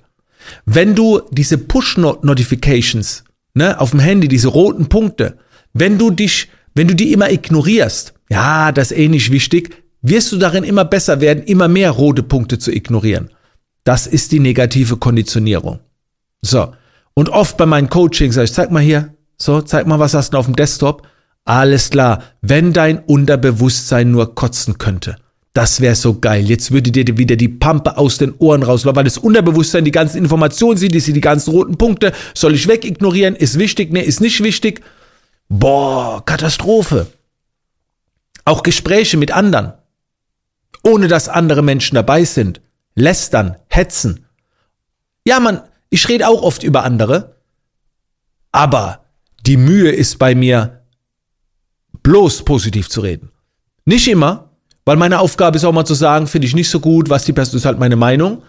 Wenn 0.67 0.95
du 0.95 1.21
diese 1.33 1.59
Push-Notifications 1.59 3.25
ne, 3.55 3.79
auf 3.81 3.91
dem 3.91 3.99
Handy, 3.99 4.29
diese 4.29 4.49
roten 4.49 4.89
Punkte, 4.89 5.37
wenn 5.73 5.99
du 5.99 6.13
dich, 6.13 6.49
wenn 6.75 6.87
du 6.87 6.95
die 6.95 7.13
immer 7.13 7.29
ignorierst, 7.29 8.15
ja, 8.31 8.71
das 8.71 8.93
ist 8.93 8.99
eh 8.99 9.09
nicht 9.09 9.33
wichtig, 9.33 9.83
wirst 10.01 10.31
du 10.31 10.37
darin 10.37 10.63
immer 10.63 10.85
besser 10.85 11.21
werden, 11.21 11.43
immer 11.43 11.67
mehr 11.67 11.91
rote 11.91 12.23
Punkte 12.23 12.61
zu 12.61 12.71
ignorieren. 12.71 13.31
Das 13.83 14.07
ist 14.07 14.31
die 14.31 14.41
negative 14.41 14.97
Konditionierung. 14.97 15.81
So. 16.41 16.73
Und 17.15 17.29
oft 17.29 17.57
bei 17.57 17.67
meinen 17.67 17.91
Coachings 17.91 18.35
sage 18.35 18.47
ich, 18.47 18.53
zeig 18.53 18.71
mal 18.71 18.83
hier, 18.83 19.15
so, 19.37 19.61
zeig 19.63 19.87
mal, 19.87 19.99
was 19.99 20.15
hast 20.15 20.35
du 20.35 20.39
auf 20.39 20.47
dem 20.47 20.57
Desktop. 20.57 21.07
Alles 21.45 21.91
klar, 21.91 22.23
wenn 22.43 22.73
dein 22.73 22.99
Unterbewusstsein 22.99 24.11
nur 24.11 24.35
kotzen 24.35 24.79
könnte. 24.79 25.17
Das 25.53 25.81
wäre 25.81 25.97
so 25.97 26.21
geil. 26.21 26.49
Jetzt 26.49 26.71
würde 26.71 26.93
dir 26.93 27.19
wieder 27.19 27.35
die 27.35 27.49
Pampe 27.49 27.99
aus 27.99 28.19
den 28.19 28.35
Ohren 28.39 28.63
rauslaufen, 28.63 28.97
weil 28.97 29.05
das 29.05 29.19
Unterbewusstsein 29.19 29.85
die 29.85 29.91
ganzen 29.91 30.19
Informationen 30.19 30.77
sieht, 30.77 30.95
die 30.95 31.01
sieht 31.01 31.17
die 31.17 31.21
ganzen 31.21 31.51
roten 31.51 31.77
Punkte. 31.77 32.13
Soll 32.35 32.55
ich 32.55 32.69
wegignorieren? 32.69 33.35
Ist 33.35 33.59
wichtig? 33.59 33.93
Ne, 33.93 34.05
ist 34.05 34.21
nicht 34.21 34.43
wichtig. 34.45 34.83
Boah, 35.49 36.25
Katastrophe. 36.25 37.09
Auch 38.45 38.63
Gespräche 38.63 39.17
mit 39.17 39.33
anderen, 39.33 39.73
ohne 40.85 41.09
dass 41.09 41.29
andere 41.29 41.63
Menschen 41.63 41.97
dabei 41.97 42.25
sind. 42.25 42.61
Lästern, 42.95 43.57
hetzen. 43.67 44.27
Ja, 45.27 45.41
man, 45.41 45.63
ich 45.91 46.09
rede 46.09 46.29
auch 46.29 46.43
oft 46.43 46.63
über 46.63 46.85
andere, 46.85 47.37
aber 48.53 49.05
die 49.47 49.57
Mühe 49.57 49.91
ist 49.91 50.19
bei 50.19 50.35
mir, 50.35 50.81
bloß 52.03 52.45
positiv 52.45 52.89
zu 52.89 53.01
reden. 53.01 53.31
Nicht 53.85 54.09
immer, 54.09 54.51
weil 54.85 54.97
meine 54.97 55.21
Aufgabe 55.21 55.57
ist 55.57 55.65
auch 55.65 55.73
mal 55.73 55.85
zu 55.85 55.95
sagen, 55.95 56.27
finde 56.27 56.47
ich 56.47 56.55
nicht 56.55 56.71
so 56.71 56.81
gut, 56.81 57.11
was 57.11 57.25
die 57.25 57.33
Person 57.33 57.59
ist 57.59 57.65
halt 57.65 57.79
meine 57.79 57.97
Meinung. 57.97 58.43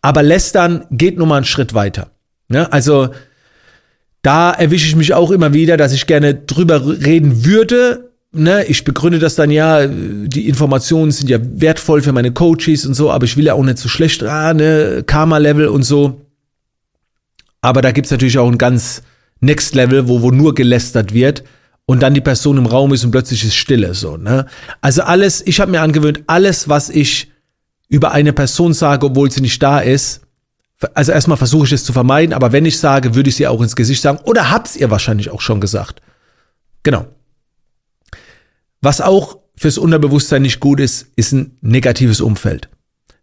Aber 0.00 0.22
lästern 0.22 0.86
geht 0.90 1.18
nur 1.18 1.26
mal 1.26 1.36
einen 1.36 1.44
Schritt 1.44 1.74
weiter. 1.74 2.10
Ja, 2.50 2.64
also 2.68 3.10
da 4.22 4.52
erwische 4.52 4.86
ich 4.86 4.96
mich 4.96 5.14
auch 5.14 5.30
immer 5.30 5.52
wieder, 5.52 5.76
dass 5.76 5.92
ich 5.92 6.06
gerne 6.06 6.34
drüber 6.34 6.86
reden 6.86 7.44
würde. 7.44 8.10
Ne, 8.30 8.64
ich 8.66 8.84
begründe 8.84 9.18
das 9.18 9.36
dann 9.36 9.50
ja, 9.50 9.86
die 9.86 10.48
Informationen 10.48 11.10
sind 11.10 11.30
ja 11.30 11.38
wertvoll 11.40 12.02
für 12.02 12.12
meine 12.12 12.32
Coaches 12.32 12.84
und 12.84 12.94
so, 12.94 13.10
aber 13.10 13.24
ich 13.24 13.38
will 13.38 13.46
ja 13.46 13.54
auch 13.54 13.64
nicht 13.64 13.78
so 13.78 13.88
schlecht, 13.88 14.22
ah, 14.22 14.52
ne, 14.52 15.02
Karma-Level 15.06 15.68
und 15.68 15.82
so. 15.82 16.20
Aber 17.60 17.82
da 17.82 17.92
gibt's 17.92 18.10
natürlich 18.10 18.38
auch 18.38 18.50
ein 18.50 18.58
ganz 18.58 19.02
Next 19.40 19.74
Level, 19.74 20.08
wo, 20.08 20.22
wo 20.22 20.30
nur 20.30 20.54
gelästert 20.54 21.12
wird 21.12 21.44
und 21.86 22.02
dann 22.02 22.14
die 22.14 22.20
Person 22.20 22.58
im 22.58 22.66
Raum 22.66 22.92
ist 22.92 23.04
und 23.04 23.10
plötzlich 23.10 23.44
ist 23.44 23.56
Stille 23.56 23.94
so. 23.94 24.16
Ne? 24.16 24.46
Also 24.80 25.02
alles, 25.02 25.46
ich 25.46 25.60
habe 25.60 25.70
mir 25.70 25.80
angewöhnt, 25.80 26.22
alles, 26.26 26.68
was 26.68 26.90
ich 26.90 27.30
über 27.88 28.12
eine 28.12 28.32
Person 28.32 28.74
sage, 28.74 29.06
obwohl 29.06 29.30
sie 29.30 29.40
nicht 29.40 29.62
da 29.62 29.80
ist, 29.80 30.22
also 30.94 31.12
erstmal 31.12 31.38
versuche 31.38 31.66
ich 31.66 31.72
es 31.72 31.84
zu 31.84 31.92
vermeiden, 31.92 32.34
aber 32.34 32.52
wenn 32.52 32.66
ich 32.66 32.78
sage, 32.78 33.14
würde 33.14 33.30
ich 33.30 33.36
sie 33.36 33.46
auch 33.46 33.60
ins 33.62 33.74
Gesicht 33.74 34.02
sagen 34.02 34.18
oder 34.24 34.50
hab's 34.50 34.76
ihr 34.76 34.90
wahrscheinlich 34.90 35.30
auch 35.30 35.40
schon 35.40 35.60
gesagt. 35.60 36.02
Genau. 36.82 37.06
Was 38.80 39.00
auch 39.00 39.38
fürs 39.56 39.78
Unterbewusstsein 39.78 40.42
nicht 40.42 40.60
gut 40.60 40.78
ist, 40.78 41.08
ist 41.16 41.32
ein 41.32 41.56
negatives 41.60 42.20
Umfeld. 42.20 42.68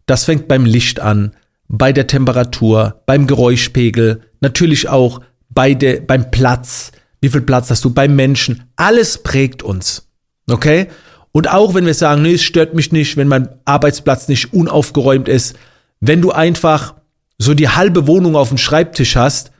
Das 0.04 0.24
fängt 0.24 0.48
beim 0.48 0.66
Licht 0.66 1.00
an, 1.00 1.34
bei 1.68 1.92
der 1.92 2.06
Temperatur, 2.06 3.02
beim 3.06 3.26
Geräuschpegel, 3.26 4.22
natürlich 4.40 4.88
auch 4.88 5.20
bei 5.48 5.74
der, 5.74 6.00
beim 6.00 6.30
Platz. 6.30 6.92
Wie 7.20 7.28
viel 7.28 7.40
Platz 7.40 7.70
hast 7.70 7.84
du 7.84 7.90
beim 7.92 8.14
Menschen? 8.14 8.64
Alles 8.76 9.22
prägt 9.22 9.62
uns. 9.62 10.08
Okay? 10.50 10.88
Und 11.32 11.50
auch 11.50 11.74
wenn 11.74 11.86
wir 11.86 11.94
sagen, 11.94 12.22
nee, 12.22 12.34
es 12.34 12.42
stört 12.42 12.74
mich 12.74 12.92
nicht, 12.92 13.16
wenn 13.16 13.28
mein 13.28 13.48
Arbeitsplatz 13.64 14.28
nicht 14.28 14.52
unaufgeräumt 14.52 15.28
ist, 15.28 15.56
wenn 16.00 16.22
du 16.22 16.32
einfach 16.32 16.94
so 17.38 17.54
die 17.54 17.68
halbe 17.68 18.06
Wohnung 18.06 18.36
auf 18.36 18.48
dem 18.48 18.58
Schreibtisch 18.58 19.16
hast, 19.16 19.50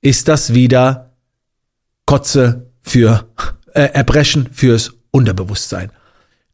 ist 0.00 0.28
das 0.28 0.54
wieder 0.54 1.12
Kotze 2.06 2.70
für 2.80 3.28
äh, 3.74 3.82
Erbrechen 3.92 4.48
fürs 4.52 4.92
Unterbewusstsein. 5.10 5.92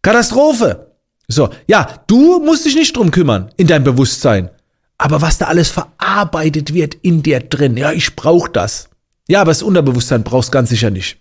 Katastrophe. 0.02 0.92
So, 1.28 1.50
ja, 1.66 2.02
du 2.06 2.40
musst 2.40 2.66
dich 2.66 2.74
nicht 2.74 2.96
drum 2.96 3.10
kümmern 3.10 3.50
in 3.56 3.66
deinem 3.66 3.84
Bewusstsein. 3.84 4.50
Aber 4.98 5.22
was 5.22 5.38
da 5.38 5.46
alles 5.46 5.70
verarbeitet 5.70 6.72
wird 6.72 6.94
in 6.94 7.22
dir 7.22 7.40
drin, 7.40 7.76
ja, 7.76 7.92
ich 7.92 8.16
brauche 8.16 8.50
das. 8.50 8.88
Ja, 9.28 9.40
aber 9.40 9.50
das 9.50 9.62
Unterbewusstsein 9.62 10.22
brauchst 10.22 10.52
ganz 10.52 10.68
sicher 10.68 10.90
nicht. 10.90 11.18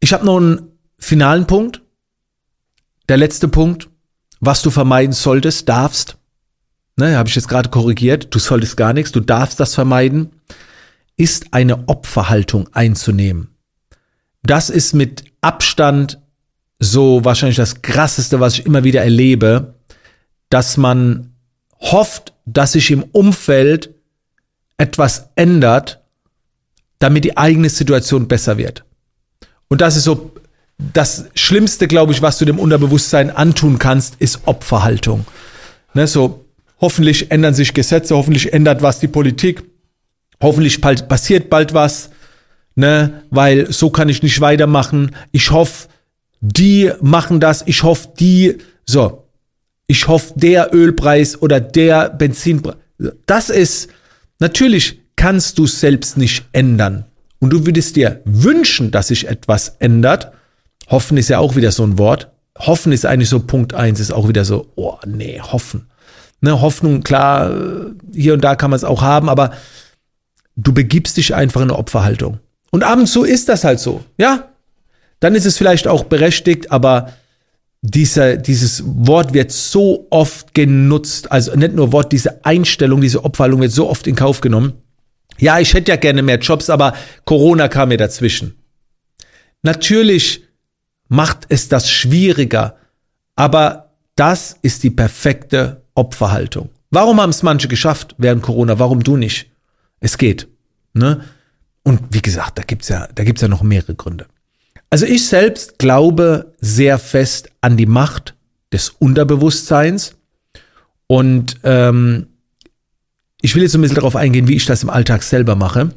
Ich 0.00 0.12
habe 0.12 0.24
noch 0.24 0.38
einen 0.38 0.70
finalen 0.98 1.46
Punkt. 1.46 1.82
Der 3.08 3.16
letzte 3.16 3.48
Punkt, 3.48 3.88
was 4.40 4.62
du 4.62 4.70
vermeiden 4.70 5.12
solltest, 5.12 5.68
darfst. 5.68 6.16
Ne, 6.96 7.16
habe 7.16 7.28
ich 7.28 7.34
jetzt 7.34 7.48
gerade 7.48 7.68
korrigiert. 7.68 8.34
Du 8.34 8.38
solltest 8.38 8.76
gar 8.76 8.92
nichts, 8.92 9.12
du 9.12 9.20
darfst 9.20 9.60
das 9.60 9.74
vermeiden, 9.74 10.30
ist 11.16 11.52
eine 11.52 11.88
Opferhaltung 11.88 12.68
einzunehmen. 12.72 13.54
Das 14.42 14.70
ist 14.70 14.94
mit 14.94 15.24
Abstand 15.40 16.20
so 16.78 17.24
wahrscheinlich 17.24 17.56
das 17.56 17.82
krasseste, 17.82 18.40
was 18.40 18.54
ich 18.54 18.66
immer 18.66 18.84
wieder 18.84 19.02
erlebe, 19.02 19.75
dass 20.50 20.76
man 20.76 21.32
hofft, 21.80 22.32
dass 22.44 22.72
sich 22.72 22.90
im 22.90 23.02
Umfeld 23.02 23.94
etwas 24.78 25.30
ändert, 25.34 26.02
damit 26.98 27.24
die 27.24 27.36
eigene 27.36 27.68
Situation 27.68 28.28
besser 28.28 28.58
wird. 28.58 28.84
Und 29.68 29.80
das 29.80 29.96
ist 29.96 30.04
so 30.04 30.32
das 30.78 31.26
Schlimmste, 31.34 31.88
glaube 31.88 32.12
ich, 32.12 32.22
was 32.22 32.38
du 32.38 32.44
dem 32.44 32.58
Unterbewusstsein 32.58 33.30
antun 33.30 33.78
kannst, 33.78 34.16
ist 34.18 34.40
Opferhaltung. 34.46 35.26
Ne, 35.94 36.06
so 36.06 36.44
hoffentlich 36.80 37.30
ändern 37.30 37.54
sich 37.54 37.72
Gesetze, 37.72 38.14
hoffentlich 38.14 38.52
ändert 38.52 38.82
was 38.82 39.00
die 39.00 39.08
Politik, 39.08 39.62
hoffentlich 40.42 40.80
bald, 40.80 41.08
passiert 41.08 41.48
bald 41.48 41.72
was, 41.72 42.10
ne, 42.74 43.22
weil 43.30 43.72
so 43.72 43.88
kann 43.90 44.10
ich 44.10 44.22
nicht 44.22 44.40
weitermachen. 44.42 45.16
Ich 45.32 45.50
hoffe, 45.50 45.88
die 46.40 46.92
machen 47.00 47.40
das, 47.40 47.62
ich 47.66 47.82
hoffe, 47.82 48.08
die, 48.18 48.58
so 48.84 49.25
ich 49.86 50.08
hoffe, 50.08 50.32
der 50.36 50.74
Ölpreis 50.74 51.40
oder 51.40 51.60
der 51.60 52.10
Benzinpreis. 52.10 52.76
Das 53.26 53.50
ist, 53.50 53.88
natürlich 54.38 55.00
kannst 55.16 55.58
du 55.58 55.66
selbst 55.66 56.16
nicht 56.16 56.44
ändern. 56.52 57.04
Und 57.38 57.50
du 57.50 57.66
würdest 57.66 57.96
dir 57.96 58.20
wünschen, 58.24 58.90
dass 58.90 59.08
sich 59.08 59.28
etwas 59.28 59.76
ändert. 59.78 60.32
Hoffen 60.88 61.16
ist 61.18 61.28
ja 61.28 61.38
auch 61.38 61.56
wieder 61.56 61.70
so 61.70 61.84
ein 61.84 61.98
Wort. 61.98 62.30
Hoffen 62.58 62.92
ist 62.92 63.04
eigentlich 63.04 63.28
so 63.28 63.40
Punkt 63.40 63.74
eins, 63.74 64.00
ist 64.00 64.12
auch 64.12 64.28
wieder 64.28 64.44
so, 64.44 64.72
oh 64.76 64.96
nee, 65.06 65.40
hoffen. 65.40 65.88
Ne, 66.40 66.60
Hoffnung, 66.60 67.02
klar, 67.02 67.50
hier 68.14 68.34
und 68.34 68.42
da 68.42 68.56
kann 68.56 68.70
man 68.70 68.76
es 68.76 68.84
auch 68.84 69.02
haben, 69.02 69.28
aber 69.28 69.52
du 70.54 70.72
begibst 70.72 71.16
dich 71.16 71.34
einfach 71.34 71.60
in 71.60 71.70
eine 71.70 71.78
Opferhaltung. 71.78 72.38
Und 72.70 72.82
ab 72.82 72.98
und 72.98 73.06
zu 73.06 73.24
ist 73.24 73.48
das 73.48 73.64
halt 73.64 73.80
so, 73.80 74.04
ja. 74.18 74.48
Dann 75.20 75.34
ist 75.34 75.46
es 75.46 75.56
vielleicht 75.56 75.88
auch 75.88 76.04
berechtigt, 76.04 76.70
aber 76.70 77.12
dieser, 77.90 78.36
dieses 78.36 78.82
Wort 78.84 79.32
wird 79.32 79.52
so 79.52 80.06
oft 80.10 80.54
genutzt, 80.54 81.30
also 81.30 81.54
nicht 81.54 81.74
nur 81.74 81.92
Wort, 81.92 82.12
diese 82.12 82.44
Einstellung, 82.44 83.00
diese 83.00 83.24
Opferhaltung 83.24 83.60
wird 83.60 83.72
so 83.72 83.88
oft 83.88 84.06
in 84.06 84.16
Kauf 84.16 84.40
genommen. 84.40 84.74
Ja, 85.38 85.60
ich 85.60 85.72
hätte 85.74 85.92
ja 85.92 85.96
gerne 85.96 86.22
mehr 86.22 86.38
Jobs, 86.38 86.70
aber 86.70 86.94
Corona 87.24 87.68
kam 87.68 87.90
mir 87.90 87.98
dazwischen. 87.98 88.56
Natürlich 89.62 90.44
macht 91.08 91.46
es 91.48 91.68
das 91.68 91.90
schwieriger, 91.90 92.76
aber 93.36 93.94
das 94.16 94.56
ist 94.62 94.82
die 94.82 94.90
perfekte 94.90 95.84
Opferhaltung. 95.94 96.70
Warum 96.90 97.20
haben 97.20 97.30
es 97.30 97.42
manche 97.42 97.68
geschafft 97.68 98.14
während 98.18 98.42
Corona? 98.42 98.78
Warum 98.78 99.02
du 99.02 99.16
nicht? 99.16 99.50
Es 100.00 100.18
geht. 100.18 100.48
Ne? 100.94 101.20
Und 101.82 102.00
wie 102.10 102.22
gesagt, 102.22 102.58
da 102.58 102.62
gibt's 102.62 102.88
ja, 102.88 103.06
da 103.14 103.22
gibt's 103.22 103.42
ja 103.42 103.48
noch 103.48 103.62
mehrere 103.62 103.94
Gründe. 103.94 104.26
Also 104.90 105.06
ich 105.06 105.26
selbst 105.26 105.78
glaube 105.78 106.54
sehr 106.60 106.98
fest 106.98 107.50
an 107.60 107.76
die 107.76 107.86
Macht 107.86 108.34
des 108.72 108.90
Unterbewusstseins 108.90 110.14
und 111.06 111.60
ähm, 111.64 112.28
ich 113.40 113.54
will 113.54 113.62
jetzt 113.62 113.74
ein 113.74 113.80
bisschen 113.80 113.96
darauf 113.96 114.16
eingehen, 114.16 114.48
wie 114.48 114.56
ich 114.56 114.66
das 114.66 114.82
im 114.82 114.90
Alltag 114.90 115.22
selber 115.22 115.54
mache. 115.54 115.90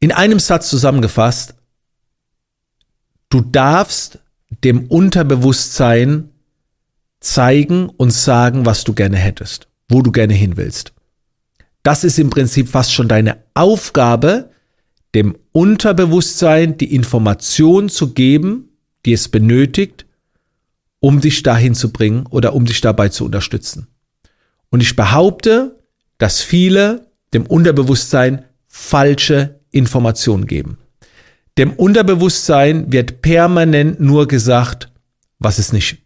In 0.00 0.12
einem 0.12 0.38
Satz 0.38 0.70
zusammengefasst, 0.70 1.54
du 3.30 3.40
darfst 3.40 4.20
dem 4.64 4.86
Unterbewusstsein 4.86 6.30
zeigen 7.20 7.88
und 7.88 8.12
sagen, 8.12 8.64
was 8.64 8.84
du 8.84 8.94
gerne 8.94 9.16
hättest, 9.16 9.68
wo 9.88 10.02
du 10.02 10.12
gerne 10.12 10.34
hin 10.34 10.56
willst. 10.56 10.92
Das 11.82 12.04
ist 12.04 12.18
im 12.18 12.30
Prinzip 12.30 12.68
fast 12.68 12.92
schon 12.92 13.08
deine 13.08 13.42
Aufgabe, 13.54 14.50
dem 15.14 15.36
Unterbewusstsein 15.52 16.76
die 16.76 16.94
Information 16.94 17.88
zu 17.88 18.12
geben, 18.12 18.68
die 19.04 19.12
es 19.12 19.28
benötigt, 19.28 20.06
um 21.00 21.20
dich 21.20 21.42
dahin 21.42 21.74
zu 21.74 21.92
bringen 21.92 22.26
oder 22.26 22.54
um 22.54 22.64
dich 22.64 22.80
dabei 22.80 23.08
zu 23.08 23.24
unterstützen. 23.24 23.88
Und 24.70 24.82
ich 24.82 24.96
behaupte, 24.96 25.78
dass 26.18 26.42
viele 26.42 27.06
dem 27.32 27.46
Unterbewusstsein 27.46 28.44
falsche 28.66 29.60
Informationen 29.70 30.46
geben. 30.46 30.78
Dem 31.56 31.72
Unterbewusstsein 31.72 32.92
wird 32.92 33.22
permanent 33.22 34.00
nur 34.00 34.28
gesagt, 34.28 34.92
was 35.38 35.58
es 35.58 35.72
nicht 35.72 35.98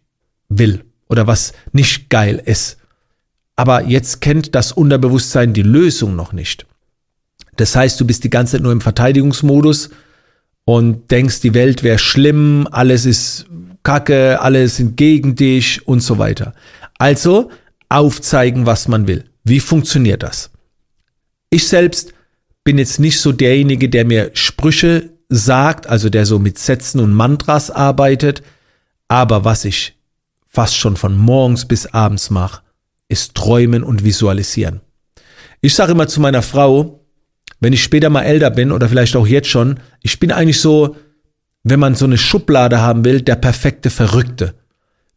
will 0.49 0.83
oder 1.07 1.27
was 1.27 1.53
nicht 1.71 2.09
geil 2.09 2.41
ist. 2.43 2.77
Aber 3.55 3.83
jetzt 3.83 4.21
kennt 4.21 4.55
das 4.55 4.71
Unterbewusstsein 4.71 5.53
die 5.53 5.61
Lösung 5.61 6.15
noch 6.15 6.33
nicht. 6.33 6.65
Das 7.55 7.75
heißt, 7.75 7.99
du 7.99 8.05
bist 8.05 8.23
die 8.23 8.29
ganze 8.29 8.53
Zeit 8.53 8.61
nur 8.61 8.71
im 8.71 8.81
Verteidigungsmodus 8.81 9.89
und 10.65 11.11
denkst, 11.11 11.41
die 11.41 11.53
Welt 11.53 11.83
wäre 11.83 11.99
schlimm, 11.99 12.67
alles 12.71 13.05
ist 13.05 13.45
kacke, 13.83 14.39
alles 14.41 14.77
sind 14.77 14.97
gegen 14.97 15.35
dich 15.35 15.87
und 15.87 15.99
so 15.99 16.17
weiter. 16.17 16.53
Also 16.97 17.51
aufzeigen, 17.89 18.65
was 18.65 18.87
man 18.87 19.07
will. 19.07 19.25
Wie 19.43 19.59
funktioniert 19.59 20.23
das? 20.23 20.51
Ich 21.49 21.67
selbst 21.67 22.13
bin 22.63 22.77
jetzt 22.77 22.99
nicht 22.99 23.19
so 23.19 23.31
derjenige, 23.31 23.89
der 23.89 24.05
mir 24.05 24.31
Sprüche 24.33 25.09
sagt, 25.29 25.87
also 25.87 26.09
der 26.09 26.25
so 26.25 26.39
mit 26.39 26.57
Sätzen 26.57 26.99
und 26.99 27.11
Mantras 27.11 27.69
arbeitet, 27.69 28.41
aber 29.07 29.43
was 29.43 29.65
ich 29.65 29.95
fast 30.47 30.77
schon 30.77 30.95
von 30.95 31.17
morgens 31.17 31.67
bis 31.67 31.87
abends 31.87 32.29
mache, 32.29 32.61
ist 33.09 33.35
träumen 33.35 33.83
und 33.83 34.03
visualisieren. 34.03 34.81
Ich 35.61 35.75
sage 35.75 35.91
immer 35.91 36.07
zu 36.07 36.21
meiner 36.21 36.41
Frau, 36.41 37.02
wenn 37.63 37.73
ich 37.73 37.83
später 37.83 38.09
mal 38.09 38.23
älter 38.23 38.49
bin 38.49 38.71
oder 38.71 38.89
vielleicht 38.89 39.15
auch 39.15 39.27
jetzt 39.27 39.47
schon, 39.47 39.79
ich 40.01 40.19
bin 40.19 40.31
eigentlich 40.31 40.59
so, 40.59 40.95
wenn 41.63 41.79
man 41.79 41.95
so 41.95 42.05
eine 42.05 42.17
Schublade 42.17 42.81
haben 42.81 43.05
will, 43.05 43.21
der 43.21 43.35
perfekte 43.35 43.89
Verrückte, 43.89 44.53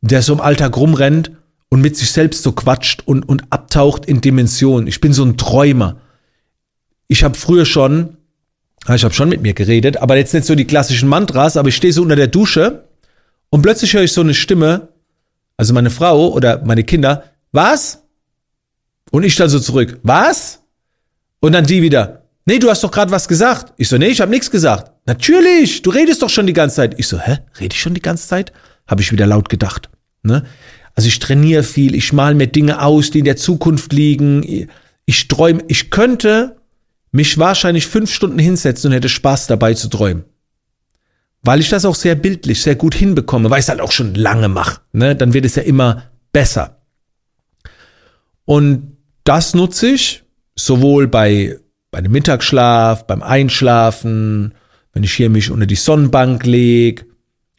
der 0.00 0.22
so 0.22 0.32
im 0.32 0.40
Alltag 0.40 0.76
rumrennt 0.76 1.32
und 1.68 1.80
mit 1.80 1.96
sich 1.96 2.10
selbst 2.10 2.42
so 2.42 2.52
quatscht 2.52 3.02
und, 3.06 3.28
und 3.28 3.44
abtaucht 3.50 4.06
in 4.06 4.20
Dimensionen. 4.20 4.86
Ich 4.86 5.00
bin 5.00 5.12
so 5.12 5.24
ein 5.24 5.36
Träumer. 5.36 6.00
Ich 7.08 7.24
habe 7.24 7.34
früher 7.34 7.66
schon, 7.66 8.16
ich 8.88 9.04
habe 9.04 9.14
schon 9.14 9.28
mit 9.28 9.42
mir 9.42 9.54
geredet, 9.54 9.96
aber 9.96 10.16
jetzt 10.16 10.34
nicht 10.34 10.46
so 10.46 10.54
die 10.54 10.66
klassischen 10.66 11.08
Mantras, 11.08 11.56
aber 11.56 11.68
ich 11.68 11.76
stehe 11.76 11.92
so 11.92 12.02
unter 12.02 12.16
der 12.16 12.28
Dusche 12.28 12.84
und 13.50 13.62
plötzlich 13.62 13.94
höre 13.94 14.02
ich 14.02 14.12
so 14.12 14.20
eine 14.20 14.34
Stimme, 14.34 14.88
also 15.56 15.74
meine 15.74 15.90
Frau 15.90 16.28
oder 16.28 16.64
meine 16.64 16.84
Kinder, 16.84 17.24
was? 17.52 18.02
Und 19.10 19.24
ich 19.24 19.36
dann 19.36 19.48
so 19.48 19.58
zurück, 19.58 19.98
was? 20.02 20.60
Und 21.40 21.52
dann 21.52 21.66
die 21.66 21.82
wieder, 21.82 22.25
nee, 22.46 22.58
du 22.58 22.70
hast 22.70 22.82
doch 22.82 22.90
gerade 22.90 23.10
was 23.10 23.28
gesagt. 23.28 23.74
Ich 23.76 23.88
so, 23.88 23.98
nee, 23.98 24.06
ich 24.06 24.20
habe 24.20 24.30
nichts 24.30 24.50
gesagt. 24.50 24.92
Natürlich, 25.04 25.82
du 25.82 25.90
redest 25.90 26.22
doch 26.22 26.30
schon 26.30 26.46
die 26.46 26.52
ganze 26.52 26.76
Zeit. 26.76 26.94
Ich 26.98 27.08
so, 27.08 27.18
hä, 27.18 27.38
rede 27.60 27.74
ich 27.74 27.80
schon 27.80 27.94
die 27.94 28.02
ganze 28.02 28.26
Zeit? 28.26 28.52
Habe 28.86 29.02
ich 29.02 29.12
wieder 29.12 29.26
laut 29.26 29.48
gedacht. 29.48 29.90
Ne? 30.22 30.44
Also 30.94 31.08
ich 31.08 31.18
trainiere 31.18 31.62
viel, 31.62 31.94
ich 31.94 32.12
mal 32.12 32.34
mir 32.34 32.46
Dinge 32.46 32.80
aus, 32.82 33.10
die 33.10 33.18
in 33.18 33.24
der 33.26 33.36
Zukunft 33.36 33.92
liegen. 33.92 34.68
Ich 35.04 35.28
träume, 35.28 35.62
ich 35.68 35.90
könnte 35.90 36.56
mich 37.12 37.38
wahrscheinlich 37.38 37.86
fünf 37.86 38.12
Stunden 38.12 38.38
hinsetzen 38.38 38.88
und 38.88 38.94
hätte 38.94 39.08
Spaß 39.08 39.46
dabei 39.46 39.74
zu 39.74 39.88
träumen. 39.88 40.24
Weil 41.42 41.60
ich 41.60 41.68
das 41.68 41.84
auch 41.84 41.94
sehr 41.94 42.14
bildlich, 42.14 42.62
sehr 42.62 42.74
gut 42.74 42.94
hinbekomme, 42.94 43.50
weil 43.50 43.60
ich 43.60 43.64
es 43.64 43.68
halt 43.68 43.80
auch 43.80 43.92
schon 43.92 44.14
lange 44.14 44.48
mache. 44.48 44.80
Ne? 44.92 45.14
Dann 45.14 45.32
wird 45.32 45.44
es 45.44 45.54
ja 45.54 45.62
immer 45.62 46.04
besser. 46.32 46.82
Und 48.44 48.96
das 49.24 49.54
nutze 49.54 49.88
ich 49.88 50.24
sowohl 50.54 51.08
bei, 51.08 51.58
bei 51.96 52.02
dem 52.02 52.12
Mittagsschlaf, 52.12 53.06
beim 53.06 53.22
Einschlafen, 53.22 54.52
wenn 54.92 55.02
ich 55.02 55.14
hier 55.14 55.30
mich 55.30 55.50
unter 55.50 55.64
die 55.64 55.76
Sonnenbank 55.76 56.44
lege. 56.44 57.06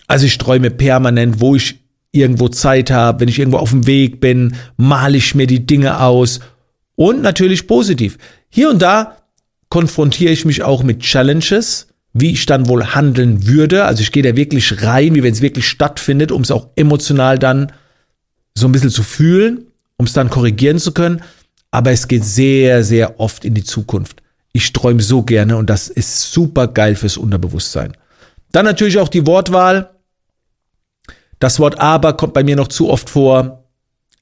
Also 0.05 0.27
ich 0.27 0.37
träume 0.37 0.69
permanent, 0.69 1.41
wo 1.41 1.55
ich 1.55 1.79
irgendwo 2.11 2.47
Zeit 2.47 2.91
habe, 2.91 3.19
wenn 3.19 3.29
ich 3.29 3.39
irgendwo 3.39 3.57
auf 3.57 3.71
dem 3.71 3.87
Weg 3.87 4.19
bin, 4.19 4.55
male 4.75 5.17
ich 5.17 5.33
mir 5.33 5.47
die 5.47 5.65
Dinge 5.65 6.01
aus 6.01 6.39
und 6.93 7.23
natürlich 7.23 7.65
positiv. 7.65 8.19
Hier 8.47 8.69
und 8.69 8.79
da 8.79 9.17
konfrontiere 9.69 10.33
ich 10.33 10.45
mich 10.45 10.61
auch 10.61 10.83
mit 10.83 10.99
Challenges, 10.99 11.87
wie 12.13 12.33
ich 12.33 12.45
dann 12.45 12.67
wohl 12.67 12.93
handeln 12.93 13.47
würde. 13.47 13.85
Also 13.85 14.03
ich 14.03 14.11
gehe 14.11 14.21
da 14.21 14.35
wirklich 14.35 14.83
rein, 14.83 15.15
wie 15.15 15.23
wenn 15.23 15.33
es 15.33 15.41
wirklich 15.41 15.67
stattfindet, 15.67 16.31
um 16.31 16.43
es 16.43 16.51
auch 16.51 16.67
emotional 16.75 17.39
dann 17.39 17.71
so 18.53 18.67
ein 18.67 18.71
bisschen 18.71 18.91
zu 18.91 19.01
fühlen, 19.01 19.65
um 19.97 20.05
es 20.05 20.13
dann 20.13 20.29
korrigieren 20.29 20.77
zu 20.77 20.91
können. 20.91 21.23
Aber 21.71 21.89
es 21.89 22.07
geht 22.07 22.23
sehr, 22.23 22.83
sehr 22.83 23.19
oft 23.19 23.43
in 23.43 23.55
die 23.55 23.63
Zukunft. 23.63 24.21
Ich 24.57 24.73
träume 24.73 25.03
so 25.03 25.21
gerne 25.21 25.55
und 25.55 25.69
das 25.69 25.87
ist 25.87 26.31
super 26.31 26.67
geil 26.67 26.95
fürs 26.95 27.15
Unterbewusstsein. 27.15 27.95
Dann 28.51 28.65
natürlich 28.65 28.97
auch 28.97 29.07
die 29.07 29.27
Wortwahl. 29.27 29.91
Das 31.37 31.59
Wort 31.59 31.77
aber 31.79 32.17
kommt 32.17 32.33
bei 32.33 32.43
mir 32.43 32.55
noch 32.55 32.67
zu 32.67 32.89
oft 32.89 33.07
vor. 33.07 33.69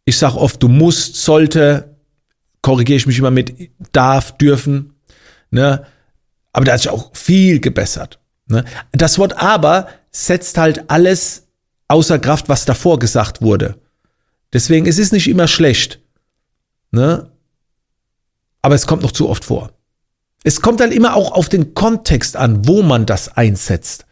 Ich 0.04 0.18
sage 0.18 0.36
oft, 0.36 0.62
du 0.62 0.68
musst, 0.68 1.16
sollte, 1.16 1.96
korrigiere 2.62 2.98
ich 2.98 3.08
mich 3.08 3.18
immer 3.18 3.32
mit 3.32 3.72
darf, 3.94 4.38
dürfen. 4.38 4.96
Ne? 5.52 5.86
Aber 6.52 6.66
da 6.66 6.74
hat 6.74 6.82
sich 6.82 6.92
auch 6.92 7.16
viel 7.16 7.62
gebessert. 7.62 8.20
Ne? 8.48 8.66
Das 8.92 9.18
Wort 9.18 9.38
aber 9.38 9.88
setzt 10.12 10.58
halt 10.58 10.90
alles 10.90 11.48
außer 11.88 12.20
Kraft, 12.20 12.50
was 12.50 12.66
davor 12.66 13.00
gesagt 13.00 13.42
wurde. 13.42 13.80
Deswegen, 14.52 14.86
es 14.86 15.00
ist 15.00 15.14
nicht 15.14 15.30
immer 15.30 15.48
schlecht. 15.48 16.02
Ne? 16.92 17.32
Aber 18.62 18.76
es 18.76 18.86
kommt 18.86 19.02
noch 19.02 19.14
zu 19.14 19.30
oft 19.30 19.46
vor. 19.46 19.72
Es 20.48 20.62
kommt 20.62 20.80
dann 20.80 20.92
immer 20.92 21.16
auch 21.16 21.32
auf 21.32 21.50
den 21.50 21.74
Kontext 21.74 22.38
an, 22.38 22.68
wo 22.68 22.84
man 22.84 23.08
das 23.08 23.36
einsetzt. 23.36 24.06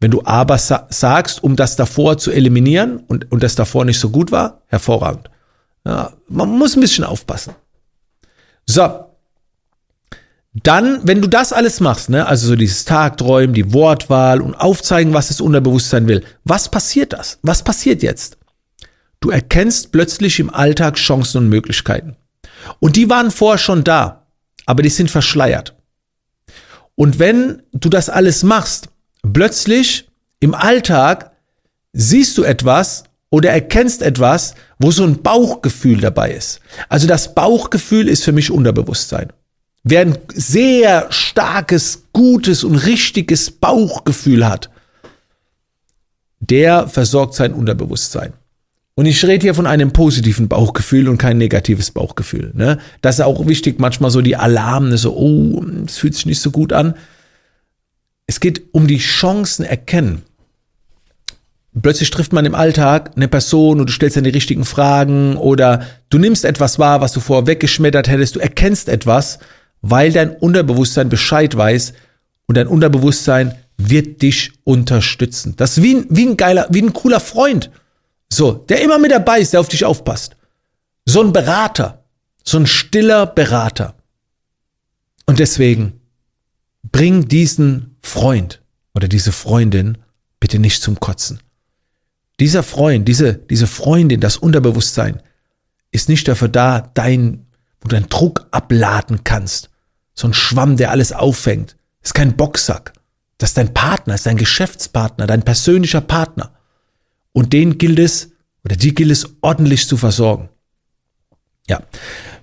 Wenn 0.00 0.10
du 0.10 0.24
aber 0.24 0.58
sa 0.58 0.88
sagst, 0.90 1.44
um 1.44 1.54
das 1.54 1.76
davor 1.76 2.18
zu 2.18 2.32
eliminieren 2.32 3.04
und, 3.06 3.30
und 3.30 3.44
das 3.44 3.54
davor 3.54 3.84
nicht 3.84 4.00
so 4.00 4.10
gut 4.10 4.32
war, 4.32 4.62
hervorragend. 4.66 5.30
Ja, 5.86 6.12
man 6.28 6.48
muss 6.58 6.74
ein 6.74 6.80
bisschen 6.80 7.04
aufpassen. 7.04 7.54
So. 8.66 9.04
Dann, 10.52 11.06
wenn 11.06 11.22
du 11.22 11.28
das 11.28 11.52
alles 11.52 11.78
machst, 11.78 12.10
ne, 12.10 12.26
also 12.26 12.48
so 12.48 12.56
dieses 12.56 12.84
Tagträumen, 12.84 13.54
die 13.54 13.72
Wortwahl 13.72 14.40
und 14.40 14.56
aufzeigen, 14.56 15.14
was 15.14 15.28
das 15.28 15.40
Unterbewusstsein 15.40 16.08
will, 16.08 16.24
was 16.42 16.68
passiert 16.68 17.12
das? 17.12 17.38
Was 17.42 17.62
passiert 17.62 18.02
jetzt? 18.02 18.38
Du 19.20 19.30
erkennst 19.30 19.92
plötzlich 19.92 20.40
im 20.40 20.52
Alltag 20.52 20.96
Chancen 20.96 21.38
und 21.38 21.48
Möglichkeiten. 21.48 22.16
Und 22.80 22.96
die 22.96 23.08
waren 23.08 23.30
vorher 23.30 23.58
schon 23.58 23.84
da, 23.84 24.19
aber 24.70 24.84
die 24.84 24.88
sind 24.88 25.10
verschleiert. 25.10 25.74
Und 26.94 27.18
wenn 27.18 27.64
du 27.72 27.88
das 27.88 28.08
alles 28.08 28.44
machst, 28.44 28.88
plötzlich 29.32 30.08
im 30.38 30.54
Alltag 30.54 31.32
siehst 31.92 32.38
du 32.38 32.44
etwas 32.44 33.02
oder 33.30 33.50
erkennst 33.50 34.00
etwas, 34.00 34.54
wo 34.78 34.92
so 34.92 35.02
ein 35.02 35.22
Bauchgefühl 35.22 36.00
dabei 36.00 36.30
ist. 36.30 36.60
Also 36.88 37.08
das 37.08 37.34
Bauchgefühl 37.34 38.08
ist 38.08 38.22
für 38.22 38.30
mich 38.30 38.52
Unterbewusstsein. 38.52 39.32
Wer 39.82 40.02
ein 40.02 40.18
sehr 40.32 41.10
starkes, 41.10 42.04
gutes 42.12 42.62
und 42.62 42.76
richtiges 42.76 43.50
Bauchgefühl 43.50 44.48
hat, 44.48 44.70
der 46.38 46.86
versorgt 46.86 47.34
sein 47.34 47.54
Unterbewusstsein. 47.54 48.34
Und 48.94 49.06
ich 49.06 49.24
rede 49.24 49.42
hier 49.42 49.54
von 49.54 49.66
einem 49.66 49.92
positiven 49.92 50.48
Bauchgefühl 50.48 51.08
und 51.08 51.18
kein 51.18 51.38
negatives 51.38 51.90
Bauchgefühl. 51.90 52.52
Ne? 52.54 52.78
Das 53.00 53.18
ist 53.18 53.24
auch 53.24 53.46
wichtig, 53.46 53.78
manchmal 53.78 54.10
so 54.10 54.20
die 54.20 54.36
Alarme, 54.36 54.98
so, 54.98 55.16
oh, 55.16 55.64
es 55.86 55.98
fühlt 55.98 56.14
sich 56.14 56.26
nicht 56.26 56.40
so 56.40 56.50
gut 56.50 56.72
an. 56.72 56.94
Es 58.26 58.40
geht 58.40 58.62
um 58.72 58.86
die 58.86 58.98
Chancen 58.98 59.64
erkennen. 59.64 60.22
Plötzlich 61.80 62.10
trifft 62.10 62.32
man 62.32 62.46
im 62.46 62.54
Alltag 62.54 63.12
eine 63.14 63.28
Person 63.28 63.80
und 63.80 63.88
du 63.88 63.92
stellst 63.92 64.16
dann 64.16 64.24
die 64.24 64.30
richtigen 64.30 64.64
Fragen 64.64 65.36
oder 65.36 65.86
du 66.10 66.18
nimmst 66.18 66.44
etwas 66.44 66.80
wahr, 66.80 67.00
was 67.00 67.12
du 67.12 67.20
vorher 67.20 67.46
weggeschmettert 67.46 68.08
hättest. 68.08 68.34
Du 68.34 68.40
erkennst 68.40 68.88
etwas, 68.88 69.38
weil 69.80 70.12
dein 70.12 70.30
Unterbewusstsein 70.30 71.08
Bescheid 71.08 71.56
weiß 71.56 71.92
und 72.46 72.56
dein 72.56 72.66
Unterbewusstsein 72.66 73.54
wird 73.78 74.20
dich 74.20 74.52
unterstützen. 74.64 75.54
Das 75.56 75.78
ist 75.78 75.82
wie 75.82 75.94
ein, 75.94 76.06
wie 76.10 76.26
ein 76.26 76.36
geiler, 76.36 76.66
wie 76.70 76.82
ein 76.82 76.92
cooler 76.92 77.20
Freund. 77.20 77.70
So, 78.32 78.52
der 78.52 78.82
immer 78.82 78.98
mit 78.98 79.10
dabei 79.10 79.40
ist, 79.40 79.52
der 79.52 79.60
auf 79.60 79.68
dich 79.68 79.84
aufpasst. 79.84 80.36
So 81.04 81.22
ein 81.22 81.32
Berater. 81.32 82.04
So 82.44 82.58
ein 82.58 82.66
stiller 82.66 83.26
Berater. 83.26 83.94
Und 85.26 85.38
deswegen 85.38 86.00
bring 86.82 87.28
diesen 87.28 87.96
Freund 88.02 88.62
oder 88.94 89.08
diese 89.08 89.32
Freundin 89.32 89.98
bitte 90.38 90.58
nicht 90.58 90.82
zum 90.82 90.98
Kotzen. 90.98 91.40
Dieser 92.40 92.62
Freund, 92.62 93.06
diese, 93.06 93.34
diese 93.34 93.66
Freundin, 93.66 94.20
das 94.20 94.38
Unterbewusstsein, 94.38 95.20
ist 95.90 96.08
nicht 96.08 96.26
dafür 96.26 96.48
da, 96.48 96.90
dein, 96.94 97.46
wo 97.80 97.88
du 97.88 97.96
deinen 97.96 98.08
Druck 98.08 98.48
abladen 98.50 99.24
kannst. 99.24 99.70
So 100.14 100.28
ein 100.28 100.34
Schwamm, 100.34 100.76
der 100.76 100.90
alles 100.90 101.12
auffängt. 101.12 101.76
ist 102.02 102.14
kein 102.14 102.36
Boxsack. 102.36 102.94
Das 103.38 103.50
ist 103.50 103.56
dein 103.56 103.74
Partner, 103.74 104.14
ist 104.14 104.26
dein 104.26 104.36
Geschäftspartner, 104.36 105.26
dein 105.26 105.42
persönlicher 105.42 106.00
Partner. 106.00 106.54
Und 107.32 107.52
den 107.52 107.78
gilt 107.78 107.98
es, 107.98 108.30
oder 108.64 108.76
die 108.76 108.94
gilt 108.94 109.10
es 109.10 109.28
ordentlich 109.40 109.86
zu 109.86 109.96
versorgen. 109.96 110.48
Ja. 111.68 111.82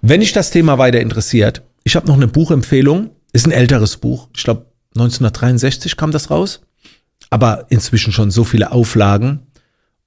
Wenn 0.01 0.21
dich 0.21 0.33
das 0.33 0.51
Thema 0.51 0.77
weiter 0.77 1.01
interessiert, 1.01 1.61
ich 1.83 1.95
habe 1.95 2.07
noch 2.07 2.15
eine 2.15 2.27
Buchempfehlung. 2.27 3.11
Ist 3.33 3.45
ein 3.45 3.51
älteres 3.51 3.97
Buch. 3.97 4.29
Ich 4.35 4.43
glaube, 4.43 4.65
1963 4.95 5.97
kam 5.97 6.11
das 6.11 6.31
raus. 6.31 6.61
Aber 7.29 7.65
inzwischen 7.69 8.13
schon 8.13 8.31
so 8.31 8.43
viele 8.43 8.71
Auflagen 8.71 9.41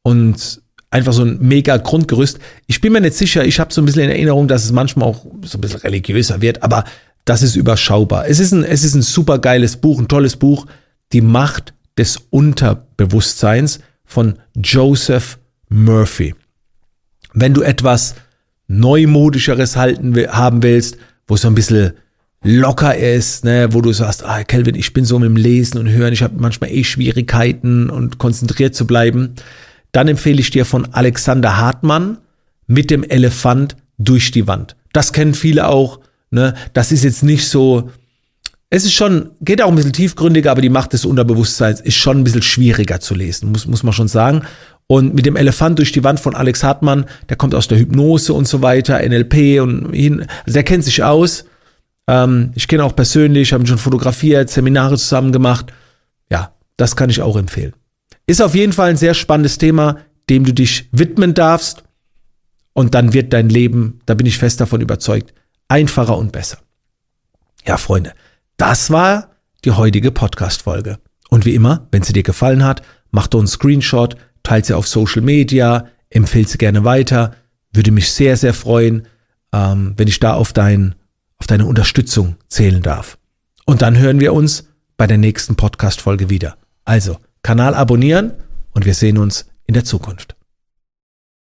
und 0.02 0.62
einfach 0.90 1.12
so 1.12 1.22
ein 1.22 1.38
mega 1.40 1.76
Grundgerüst. 1.76 2.38
Ich 2.66 2.80
bin 2.80 2.92
mir 2.92 3.00
nicht 3.00 3.16
sicher, 3.16 3.44
ich 3.44 3.60
habe 3.60 3.72
so 3.72 3.80
ein 3.80 3.84
bisschen 3.84 4.02
in 4.02 4.10
Erinnerung, 4.10 4.48
dass 4.48 4.64
es 4.64 4.72
manchmal 4.72 5.08
auch 5.08 5.24
so 5.44 5.58
ein 5.58 5.60
bisschen 5.60 5.80
religiöser 5.80 6.40
wird, 6.40 6.62
aber 6.62 6.84
das 7.24 7.42
ist 7.42 7.56
überschaubar. 7.56 8.26
Es 8.28 8.40
ist 8.40 8.52
ein, 8.52 8.64
es 8.64 8.84
ist 8.84 8.94
ein 8.94 9.02
super 9.02 9.38
geiles 9.38 9.76
Buch, 9.76 10.00
ein 10.00 10.08
tolles 10.08 10.36
Buch. 10.36 10.66
Die 11.12 11.20
Macht 11.20 11.74
des 11.96 12.18
Unterbewusstseins 12.30 13.80
von 14.10 14.34
Joseph 14.56 15.38
Murphy. 15.68 16.34
Wenn 17.32 17.54
du 17.54 17.62
etwas 17.62 18.16
Neumodischeres 18.66 19.76
halten, 19.76 20.16
haben 20.28 20.64
willst, 20.64 20.96
wo 21.28 21.36
es 21.36 21.42
so 21.42 21.48
ein 21.48 21.54
bisschen 21.54 21.92
locker 22.42 22.96
ist, 22.96 23.44
ne, 23.44 23.68
wo 23.70 23.80
du 23.80 23.92
sagst, 23.92 24.24
ah, 24.24 24.42
Kelvin, 24.42 24.74
ich 24.74 24.92
bin 24.92 25.04
so 25.04 25.20
mit 25.20 25.28
dem 25.28 25.36
Lesen 25.36 25.78
und 25.78 25.88
Hören, 25.88 26.12
ich 26.12 26.24
habe 26.24 26.40
manchmal 26.40 26.70
eh 26.70 26.82
Schwierigkeiten 26.82 27.88
und 27.88 28.18
konzentriert 28.18 28.74
zu 28.74 28.84
bleiben, 28.84 29.36
dann 29.92 30.08
empfehle 30.08 30.40
ich 30.40 30.50
dir 30.50 30.64
von 30.64 30.92
Alexander 30.92 31.58
Hartmann 31.58 32.18
mit 32.66 32.90
dem 32.90 33.04
Elefant 33.04 33.76
durch 33.98 34.32
die 34.32 34.48
Wand. 34.48 34.74
Das 34.92 35.12
kennen 35.12 35.34
viele 35.34 35.68
auch, 35.68 36.00
ne, 36.32 36.54
das 36.72 36.90
ist 36.90 37.04
jetzt 37.04 37.22
nicht 37.22 37.48
so, 37.48 37.90
es 38.70 38.84
ist 38.84 38.92
schon, 38.92 39.32
geht 39.40 39.60
auch 39.60 39.68
ein 39.68 39.74
bisschen 39.74 39.92
tiefgründiger, 39.92 40.52
aber 40.52 40.62
die 40.62 40.68
Macht 40.68 40.92
des 40.92 41.04
Unterbewusstseins 41.04 41.80
ist 41.80 41.96
schon 41.96 42.18
ein 42.18 42.24
bisschen 42.24 42.42
schwieriger 42.42 43.00
zu 43.00 43.14
lesen, 43.14 43.50
muss, 43.50 43.66
muss 43.66 43.82
man 43.82 43.92
schon 43.92 44.06
sagen. 44.06 44.42
Und 44.86 45.12
mit 45.14 45.26
dem 45.26 45.36
Elefant 45.36 45.78
durch 45.78 45.90
die 45.90 46.04
Wand 46.04 46.20
von 46.20 46.36
Alex 46.36 46.62
Hartmann, 46.62 47.04
der 47.28 47.36
kommt 47.36 47.54
aus 47.54 47.66
der 47.66 47.78
Hypnose 47.78 48.32
und 48.32 48.46
so 48.46 48.62
weiter, 48.62 49.00
NLP 49.00 49.60
und 49.60 49.92
hin, 49.92 50.20
also 50.46 50.54
der 50.54 50.62
kennt 50.62 50.84
sich 50.84 51.02
aus. 51.02 51.44
Ähm, 52.06 52.52
ich 52.54 52.68
kenne 52.68 52.84
auch 52.84 52.94
persönlich, 52.94 53.52
haben 53.52 53.66
schon 53.66 53.78
fotografiert, 53.78 54.50
Seminare 54.50 54.96
zusammen 54.96 55.32
gemacht. 55.32 55.72
Ja, 56.30 56.54
das 56.76 56.94
kann 56.94 57.10
ich 57.10 57.22
auch 57.22 57.36
empfehlen. 57.36 57.72
Ist 58.26 58.40
auf 58.40 58.54
jeden 58.54 58.72
Fall 58.72 58.90
ein 58.90 58.96
sehr 58.96 59.14
spannendes 59.14 59.58
Thema, 59.58 59.98
dem 60.28 60.44
du 60.44 60.54
dich 60.54 60.88
widmen 60.92 61.34
darfst. 61.34 61.82
Und 62.72 62.94
dann 62.94 63.12
wird 63.12 63.32
dein 63.32 63.48
Leben, 63.48 63.98
da 64.06 64.14
bin 64.14 64.26
ich 64.26 64.38
fest 64.38 64.60
davon 64.60 64.80
überzeugt, 64.80 65.34
einfacher 65.66 66.16
und 66.16 66.30
besser. 66.30 66.58
Ja, 67.66 67.76
Freunde, 67.76 68.12
das 68.60 68.90
war 68.90 69.30
die 69.64 69.70
heutige 69.70 70.10
Podcast-Folge. 70.10 70.98
Und 71.30 71.46
wie 71.46 71.54
immer, 71.54 71.86
wenn 71.92 72.02
sie 72.02 72.12
dir 72.12 72.22
gefallen 72.22 72.62
hat, 72.62 72.82
mach 73.10 73.26
doch 73.26 73.38
einen 73.38 73.48
Screenshot, 73.48 74.16
teile 74.42 74.64
sie 74.64 74.76
auf 74.76 74.86
Social 74.86 75.22
Media, 75.22 75.86
empfehle 76.10 76.46
sie 76.46 76.58
gerne 76.58 76.84
weiter. 76.84 77.34
Würde 77.72 77.90
mich 77.90 78.12
sehr, 78.12 78.36
sehr 78.36 78.52
freuen, 78.52 79.08
ähm, 79.54 79.94
wenn 79.96 80.08
ich 80.08 80.20
da 80.20 80.34
auf, 80.34 80.52
dein, 80.52 80.94
auf 81.38 81.46
deine 81.46 81.64
Unterstützung 81.64 82.36
zählen 82.48 82.82
darf. 82.82 83.16
Und 83.64 83.80
dann 83.80 83.96
hören 83.96 84.20
wir 84.20 84.34
uns 84.34 84.68
bei 84.98 85.06
der 85.06 85.18
nächsten 85.18 85.56
Podcast-Folge 85.56 86.28
wieder. 86.28 86.58
Also, 86.84 87.16
Kanal 87.42 87.74
abonnieren 87.74 88.32
und 88.72 88.84
wir 88.84 88.94
sehen 88.94 89.16
uns 89.16 89.46
in 89.64 89.72
der 89.72 89.84
Zukunft. 89.84 90.36